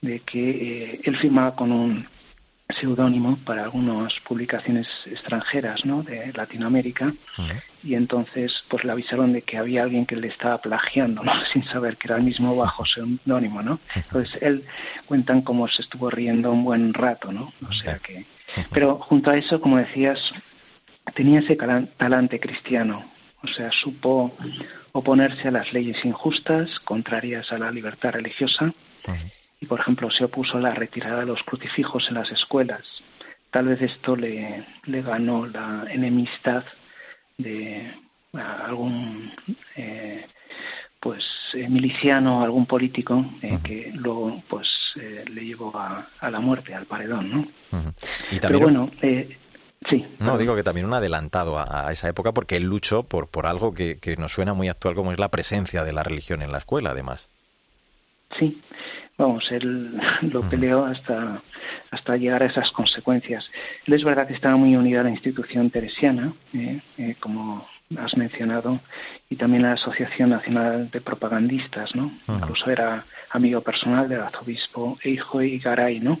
de 0.00 0.20
que 0.20 0.50
eh, 0.50 1.00
él 1.04 1.16
firmaba 1.16 1.54
con 1.54 1.70
un 1.70 2.06
seudónimo 2.68 3.38
para 3.44 3.64
algunas 3.64 4.12
publicaciones 4.26 4.88
extranjeras 5.06 5.84
¿no? 5.84 6.02
de 6.02 6.32
Latinoamérica 6.32 7.14
y 7.82 7.94
entonces 7.94 8.64
pues 8.68 8.82
le 8.84 8.90
avisaron 8.90 9.32
de 9.32 9.42
que 9.42 9.56
había 9.56 9.84
alguien 9.84 10.04
que 10.04 10.16
le 10.16 10.28
estaba 10.28 10.58
plagiando 10.60 11.22
¿no? 11.22 11.32
sin 11.52 11.62
saber 11.64 11.96
que 11.96 12.08
era 12.08 12.16
el 12.16 12.24
mismo 12.24 12.56
bajo 12.56 12.84
seudónimo 12.84 13.62
¿no? 13.62 13.78
entonces 13.94 14.36
él 14.42 14.64
cuentan 15.06 15.42
cómo 15.42 15.68
se 15.68 15.82
estuvo 15.82 16.10
riendo 16.10 16.50
un 16.50 16.64
buen 16.64 16.92
rato 16.92 17.30
¿no? 17.30 17.52
o 17.68 17.72
sea 17.72 17.98
que 17.98 18.26
pero 18.72 18.96
junto 18.96 19.30
a 19.30 19.36
eso 19.36 19.60
como 19.60 19.76
decías 19.76 20.18
tenía 21.14 21.40
ese 21.40 21.56
talante 21.96 22.40
cristiano 22.40 23.04
o 23.42 23.46
sea 23.46 23.70
supo 23.70 24.36
oponerse 24.90 25.48
a 25.48 25.52
las 25.52 25.72
leyes 25.72 26.04
injustas 26.04 26.80
contrarias 26.80 27.52
a 27.52 27.58
la 27.58 27.70
libertad 27.70 28.10
religiosa 28.10 28.72
y, 29.60 29.66
por 29.66 29.80
ejemplo, 29.80 30.10
se 30.10 30.24
opuso 30.24 30.58
a 30.58 30.60
la 30.60 30.74
retirada 30.74 31.20
de 31.20 31.26
los 31.26 31.42
crucifijos 31.42 32.08
en 32.08 32.14
las 32.14 32.30
escuelas. 32.30 32.82
Tal 33.50 33.68
vez 33.68 33.80
esto 33.80 34.16
le, 34.16 34.66
le 34.84 35.02
ganó 35.02 35.46
la 35.46 35.86
enemistad 35.88 36.64
de 37.38 37.90
algún 38.32 39.32
eh, 39.76 40.26
pues 41.00 41.24
eh, 41.54 41.68
miliciano, 41.68 42.42
algún 42.42 42.66
político 42.66 43.24
eh, 43.42 43.58
que 43.62 43.92
luego 43.94 44.42
pues 44.48 44.68
le 44.96 45.44
llevó 45.44 45.76
a, 45.78 46.08
la 46.30 46.40
muerte, 46.40 46.74
al 46.74 46.86
paredón, 46.86 47.30
¿no? 47.30 47.46
y 48.30 48.40
también... 48.40 48.40
Pero 48.40 48.58
bueno, 48.60 48.90
Sí. 49.90 50.04
No, 50.18 50.36
digo 50.36 50.56
que 50.56 50.64
también 50.64 50.86
un 50.86 50.94
adelantado 50.94 51.58
a, 51.60 51.92
esa 51.92 52.08
época 52.08 52.32
porque 52.32 52.56
él 52.56 52.64
luchó 52.64 53.04
por, 53.04 53.28
por 53.28 53.46
algo 53.46 53.72
que, 53.72 53.98
que, 53.98 54.16
nos 54.16 54.32
suena 54.32 54.52
muy 54.52 54.68
actual 54.68 54.96
como 54.96 55.12
es 55.12 55.18
la 55.20 55.28
presencia 55.28 55.84
de 55.84 55.92
la 55.92 56.02
religión 56.02 56.42
en 56.42 56.50
la 56.50 56.58
escuela, 56.58 56.90
además. 56.90 57.28
Sí, 58.38 58.60
vamos, 59.16 59.50
él 59.50 59.98
lo 60.22 60.48
peleó 60.48 60.84
hasta, 60.84 61.42
hasta 61.90 62.16
llegar 62.16 62.42
a 62.42 62.46
esas 62.46 62.70
consecuencias. 62.72 63.48
Él 63.86 63.94
es 63.94 64.04
verdad 64.04 64.26
que 64.26 64.34
estaba 64.34 64.56
muy 64.56 64.76
unido 64.76 65.00
a 65.00 65.04
la 65.04 65.10
institución 65.10 65.70
teresiana, 65.70 66.32
eh, 66.52 66.80
eh, 66.98 67.16
como 67.20 67.66
has 67.96 68.16
mencionado, 68.16 68.80
y 69.30 69.36
también 69.36 69.64
a 69.64 69.68
la 69.68 69.74
Asociación 69.74 70.30
Nacional 70.30 70.90
de 70.90 71.00
Propagandistas, 71.00 71.94
¿no? 71.94 72.10
Incluso 72.28 72.68
era 72.68 73.06
amigo 73.30 73.60
personal 73.60 74.08
del 74.08 74.22
arzobispo 74.22 74.98
Eijo 75.02 75.40
y 75.40 75.58
Garay, 75.60 76.00
¿no? 76.00 76.18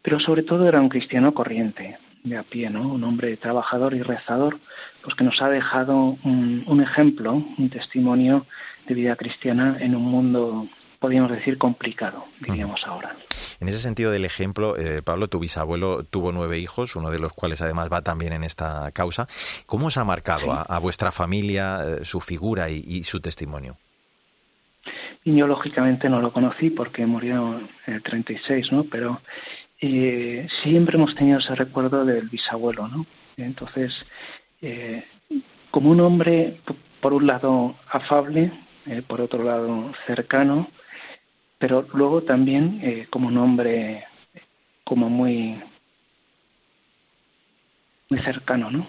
Pero 0.00 0.18
sobre 0.20 0.42
todo 0.42 0.66
era 0.66 0.80
un 0.80 0.88
cristiano 0.88 1.34
corriente, 1.34 1.98
de 2.24 2.38
a 2.38 2.42
pie, 2.42 2.70
¿no? 2.70 2.88
Un 2.88 3.04
hombre 3.04 3.36
trabajador 3.36 3.94
y 3.94 4.00
rezador, 4.00 4.58
pues 5.02 5.14
que 5.14 5.24
nos 5.24 5.40
ha 5.42 5.48
dejado 5.48 6.16
un, 6.24 6.64
un 6.66 6.80
ejemplo, 6.80 7.34
un 7.34 7.70
testimonio 7.70 8.46
de 8.88 8.94
vida 8.94 9.16
cristiana 9.16 9.76
en 9.78 9.94
un 9.94 10.02
mundo 10.02 10.66
podríamos 10.98 11.30
decir, 11.30 11.58
complicado, 11.58 12.24
diríamos 12.40 12.84
ahora. 12.86 13.16
En 13.60 13.68
ese 13.68 13.78
sentido 13.78 14.10
del 14.10 14.24
ejemplo, 14.24 14.76
eh, 14.76 15.02
Pablo, 15.02 15.28
tu 15.28 15.38
bisabuelo 15.38 16.04
tuvo 16.04 16.32
nueve 16.32 16.58
hijos, 16.58 16.96
uno 16.96 17.10
de 17.10 17.18
los 17.18 17.32
cuales 17.32 17.60
además 17.62 17.88
va 17.92 18.02
también 18.02 18.32
en 18.32 18.44
esta 18.44 18.90
causa. 18.92 19.26
¿Cómo 19.66 19.86
os 19.86 19.96
ha 19.96 20.04
marcado 20.04 20.52
a, 20.52 20.78
vuestra 20.78 21.12
familia 21.12 21.78
eh, 21.82 22.04
su 22.04 22.20
figura 22.20 22.70
y, 22.70 23.04
su 23.04 23.20
testimonio? 23.20 23.76
yo 25.24 25.48
lógicamente 25.48 26.08
no 26.08 26.20
lo 26.20 26.32
conocí 26.32 26.70
porque 26.70 27.04
murió 27.04 27.60
en 27.86 27.94
el 27.94 28.02
36, 28.02 28.70
¿no? 28.70 28.84
Pero 28.84 29.20
eh, 29.80 30.46
siempre 30.62 30.96
hemos 30.96 31.14
tenido 31.16 31.40
ese 31.40 31.54
recuerdo 31.56 32.04
del 32.04 32.28
bisabuelo, 32.28 32.86
¿no? 32.86 33.06
Entonces, 33.36 33.92
como 35.70 35.90
un 35.90 36.00
hombre, 36.00 36.60
por 37.00 37.12
un 37.12 37.26
lado, 37.26 37.76
afable, 37.90 38.52
por 39.08 39.20
otro 39.20 39.42
lado, 39.42 39.92
cercano, 40.06 40.68
pero 41.58 41.86
luego 41.92 42.22
también 42.22 42.80
eh, 42.82 43.06
como 43.10 43.28
un 43.28 43.38
hombre 43.38 44.04
como 44.84 45.08
muy 45.08 45.60
muy 48.08 48.20
cercano, 48.20 48.70
¿no? 48.70 48.86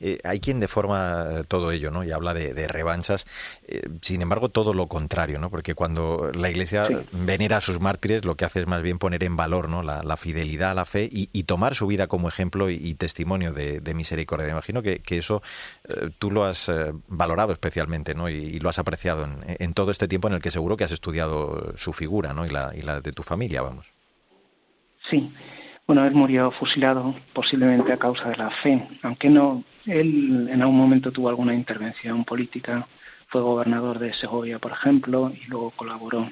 Eh, 0.00 0.18
hay 0.24 0.40
quien 0.40 0.60
deforma 0.60 1.42
todo 1.48 1.72
ello, 1.72 1.90
¿no? 1.90 2.04
Y 2.04 2.10
habla 2.10 2.34
de, 2.34 2.68
revanchas. 2.68 3.26
Eh, 3.66 3.82
sin 4.00 4.22
embargo, 4.22 4.48
todo 4.48 4.74
lo 4.74 4.88
contrario, 4.88 5.38
¿no? 5.38 5.50
Porque 5.50 5.74
cuando 5.74 6.30
la 6.34 6.50
Iglesia 6.50 6.88
venera 7.12 7.58
a 7.58 7.60
sus 7.60 7.80
mártires, 7.80 8.24
lo 8.24 8.36
que 8.36 8.44
hace 8.44 8.60
es 8.60 8.66
más 8.66 8.82
bien 8.82 8.98
poner 8.98 9.22
en 9.24 9.36
valor, 9.36 9.68
¿no? 9.68 9.82
La, 9.82 10.16
fidelidad 10.16 10.72
a 10.72 10.74
la 10.74 10.84
fe 10.84 11.08
y, 11.10 11.42
tomar 11.44 11.74
su 11.74 11.86
vida 11.86 12.06
como 12.06 12.28
ejemplo 12.28 12.70
y, 12.70 12.94
testimonio 12.94 13.52
de, 13.52 13.94
misericordia. 13.94 14.46
Me 14.46 14.52
imagino 14.52 14.82
que, 14.82 15.02
eso 15.12 15.42
eh, 15.88 16.10
tú 16.18 16.30
lo 16.30 16.44
has 16.44 16.70
valorado 17.08 17.52
especialmente, 17.52 18.14
¿no? 18.14 18.28
Y, 18.28 18.58
lo 18.58 18.68
has 18.68 18.78
apreciado 18.78 19.26
en, 19.46 19.74
todo 19.74 19.90
este 19.90 20.08
tiempo 20.08 20.28
en 20.28 20.34
el 20.34 20.42
que 20.42 20.50
seguro 20.50 20.76
que 20.76 20.84
has 20.84 20.92
estudiado 20.92 21.74
su 21.76 21.92
figura, 21.92 22.32
¿no? 22.32 22.46
Y 22.46 22.50
la, 22.50 22.72
y 22.74 22.82
la 22.82 23.00
de 23.00 23.12
tu 23.12 23.22
familia, 23.22 23.62
vamos. 23.62 23.86
Sí. 25.10 25.32
Bueno, 25.86 26.04
él 26.04 26.14
murió 26.14 26.50
fusilado 26.52 27.14
posiblemente 27.32 27.92
a 27.92 27.98
causa 27.98 28.28
de 28.28 28.36
la 28.36 28.50
fe, 28.50 28.88
aunque 29.02 29.28
no, 29.28 29.64
él 29.86 30.48
en 30.50 30.60
algún 30.62 30.76
momento 30.78 31.10
tuvo 31.10 31.28
alguna 31.28 31.54
intervención 31.54 32.24
política, 32.24 32.86
fue 33.28 33.40
gobernador 33.40 33.98
de 33.98 34.12
Segovia, 34.12 34.58
por 34.58 34.72
ejemplo, 34.72 35.32
y 35.34 35.46
luego 35.48 35.70
colaboró 35.70 36.30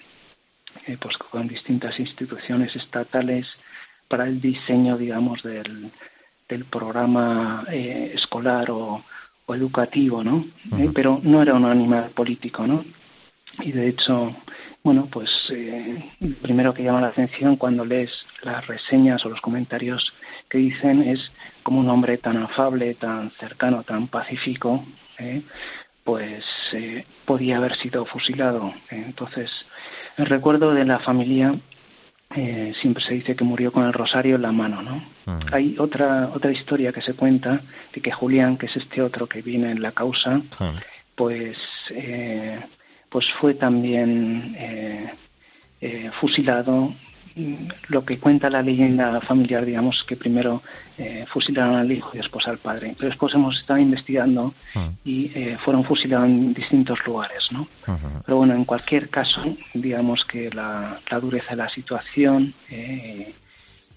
eh, 0.86 0.96
pues, 1.00 1.16
con 1.16 1.48
distintas 1.48 1.98
instituciones 1.98 2.74
estatales 2.76 3.46
para 4.06 4.24
el 4.24 4.40
diseño, 4.40 4.96
digamos, 4.96 5.42
del, 5.42 5.90
del 6.48 6.64
programa 6.66 7.64
eh, 7.70 8.12
escolar 8.14 8.70
o, 8.70 9.04
educativo, 9.48 10.22
¿no? 10.22 10.46
Eh, 10.78 10.92
pero 10.94 11.18
no 11.24 11.42
era 11.42 11.54
un 11.54 11.64
animal 11.64 12.10
político, 12.10 12.68
¿no? 12.68 12.84
Y 13.58 13.72
de 13.72 13.88
hecho, 13.88 14.36
bueno, 14.82 15.08
pues 15.10 15.30
eh, 15.52 16.10
primero 16.40 16.72
que 16.72 16.84
llama 16.84 17.00
la 17.00 17.08
atención 17.08 17.56
cuando 17.56 17.84
lees 17.84 18.10
las 18.42 18.66
reseñas 18.66 19.24
o 19.26 19.28
los 19.28 19.40
comentarios 19.40 20.12
que 20.48 20.58
dicen 20.58 21.02
es 21.02 21.30
como 21.62 21.80
un 21.80 21.88
hombre 21.90 22.18
tan 22.18 22.36
afable, 22.36 22.94
tan 22.94 23.30
cercano, 23.32 23.82
tan 23.82 24.08
pacífico, 24.08 24.84
eh, 25.18 25.42
pues 26.04 26.44
eh, 26.72 27.04
podía 27.24 27.58
haber 27.58 27.76
sido 27.76 28.04
fusilado. 28.06 28.72
Entonces, 28.90 29.50
el 30.16 30.26
recuerdo 30.26 30.72
de 30.72 30.84
la 30.84 30.98
familia 31.00 31.54
eh, 32.36 32.72
siempre 32.80 33.02
se 33.02 33.14
dice 33.14 33.34
que 33.34 33.42
murió 33.42 33.72
con 33.72 33.84
el 33.84 33.92
rosario 33.92 34.36
en 34.36 34.42
la 34.42 34.52
mano, 34.52 34.82
¿no? 34.82 35.04
Mm. 35.26 35.38
Hay 35.52 35.76
otra 35.78 36.30
otra 36.32 36.52
historia 36.52 36.92
que 36.92 37.02
se 37.02 37.14
cuenta 37.14 37.60
de 37.92 38.00
que 38.00 38.12
Julián, 38.12 38.56
que 38.56 38.66
es 38.66 38.76
este 38.76 39.02
otro 39.02 39.26
que 39.26 39.42
viene 39.42 39.72
en 39.72 39.82
la 39.82 39.90
causa, 39.90 40.40
pues 41.16 41.58
eh, 41.90 42.60
pues 43.10 43.26
fue 43.40 43.54
también 43.54 44.54
eh, 44.58 45.12
eh, 45.80 46.10
fusilado. 46.20 46.94
Lo 47.88 48.04
que 48.04 48.18
cuenta 48.18 48.50
la 48.50 48.60
leyenda 48.60 49.20
familiar, 49.20 49.64
digamos, 49.64 50.04
que 50.06 50.16
primero 50.16 50.62
eh, 50.98 51.24
fusilaron 51.32 51.76
al 51.76 51.90
hijo 51.90 52.10
y 52.12 52.18
después 52.18 52.46
al 52.48 52.58
padre. 52.58 52.94
Pero 52.96 53.08
después 53.08 53.32
hemos 53.34 53.58
estado 53.58 53.78
investigando 53.78 54.52
mm. 54.74 54.88
y 55.04 55.28
fueron 55.64 55.84
fusilados 55.84 56.26
en 56.26 56.52
distintos 56.52 56.98
lugares, 57.06 57.48
¿no? 57.52 57.68
Pero 58.26 58.38
bueno, 58.38 58.54
en 58.54 58.64
cualquier 58.64 59.08
caso, 59.08 59.42
digamos 59.74 60.24
que 60.24 60.50
la, 60.50 61.00
la 61.08 61.20
dureza 61.20 61.50
de 61.50 61.56
la 61.56 61.68
situación 61.68 62.52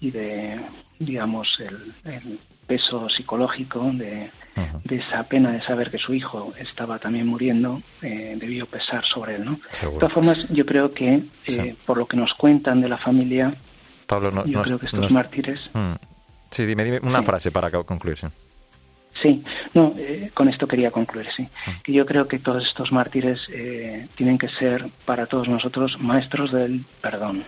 y 0.00 0.10
de, 0.10 0.60
digamos, 0.98 1.58
el 1.60 2.38
peso 2.66 3.08
psicológico 3.08 3.90
de, 3.92 4.30
de, 4.84 4.96
esa 4.96 5.24
pena 5.24 5.52
de 5.52 5.62
saber 5.62 5.90
que 5.90 5.98
su 5.98 6.14
hijo 6.14 6.52
estaba 6.58 6.98
también 6.98 7.26
muriendo 7.26 7.82
eh, 8.02 8.36
debió 8.38 8.66
pesar 8.66 9.04
sobre 9.04 9.36
él, 9.36 9.44
¿no? 9.44 9.52
De 9.52 9.98
todas 9.98 10.12
formas, 10.12 10.48
yo 10.48 10.64
creo 10.64 10.92
que 10.92 11.24
eh, 11.46 11.76
por 11.86 11.98
lo 11.98 12.06
que 12.06 12.16
nos 12.16 12.34
cuentan 12.34 12.80
de 12.80 12.88
la 12.88 12.98
familia, 12.98 13.54
Pablo, 14.06 14.30
no, 14.30 14.44
yo 14.44 14.62
creo 14.62 14.78
que 14.78 14.86
estos 14.86 15.10
mártires. 15.10 15.70
Mm. 15.72 15.94
Sí, 16.50 16.66
dime, 16.66 16.84
dime 16.84 17.00
una 17.02 17.22
frase 17.22 17.50
para 17.50 17.70
concluir. 17.70 18.18
Sí, 19.22 19.44
no, 19.74 19.94
eh, 19.96 20.30
con 20.34 20.48
esto 20.48 20.66
quería 20.66 20.90
concluir, 20.90 21.28
sí. 21.36 21.48
Que 21.82 21.92
yo 21.92 22.04
creo 22.04 22.26
que 22.26 22.38
todos 22.38 22.66
estos 22.66 22.92
mártires 22.92 23.40
eh, 23.52 24.08
tienen 24.16 24.38
que 24.38 24.48
ser 24.48 24.90
para 25.04 25.26
todos 25.26 25.48
nosotros 25.48 25.96
maestros 26.00 26.52
del 26.52 26.84
perdón. 27.00 27.44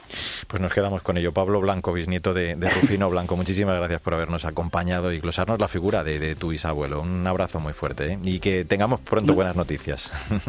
Pues 0.47 0.63
nos 0.63 0.73
quedamos 0.73 1.03
con 1.03 1.17
ello. 1.17 1.33
Pablo 1.33 1.61
Blanco, 1.61 1.93
bisnieto 1.93 2.33
de, 2.33 2.55
Rufino 2.55 3.11
Blanco, 3.11 3.37
muchísimas 3.37 3.77
gracias 3.77 4.01
por 4.01 4.15
habernos 4.15 4.45
acompañado 4.45 5.13
y 5.13 5.19
glosarnos 5.19 5.59
la 5.59 5.69
figura 5.69 6.05
de, 6.05 6.35
tu 6.37 6.51
bisabuelo. 6.51 7.01
Un 7.01 7.27
abrazo 7.27 7.61
muy 7.61 7.73
fuerte 7.73 8.13
¿eh? 8.13 8.19
y 8.23 8.39
que 8.39 8.65
tengamos 8.65 9.01
pronto 9.01 9.35
buenas 9.35 9.57
noticias. 9.57 10.13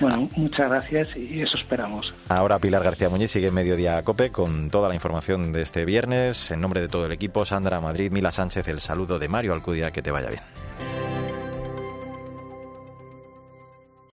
Bueno, 0.00 0.28
muchas 0.36 0.70
gracias 0.70 1.08
y 1.16 1.40
eso 1.40 1.56
esperamos. 1.56 2.14
Ahora 2.28 2.60
Pilar 2.60 2.84
García 2.84 3.08
Muñiz 3.08 3.32
sigue 3.32 3.48
en 3.48 3.54
Mediodía 3.54 4.00
Cope 4.04 4.30
con 4.30 4.70
toda 4.70 4.88
la 4.88 4.94
información 4.94 5.52
de 5.52 5.62
este 5.62 5.84
viernes. 5.84 6.52
En 6.52 6.60
nombre 6.60 6.80
de 6.80 6.86
todo 6.86 7.06
el 7.06 7.10
equipo, 7.12 7.44
Sandra 7.44 7.80
Madrid, 7.80 8.12
Mila 8.12 8.30
Sánchez, 8.30 8.68
el 8.68 8.80
saludo 8.80 9.18
de 9.18 9.28
Mario 9.28 9.54
Alcudia, 9.54 9.90
que 9.90 10.00
te 10.00 10.12
vaya 10.12 10.28
bien. 10.28 10.37
tarde. 10.38 10.87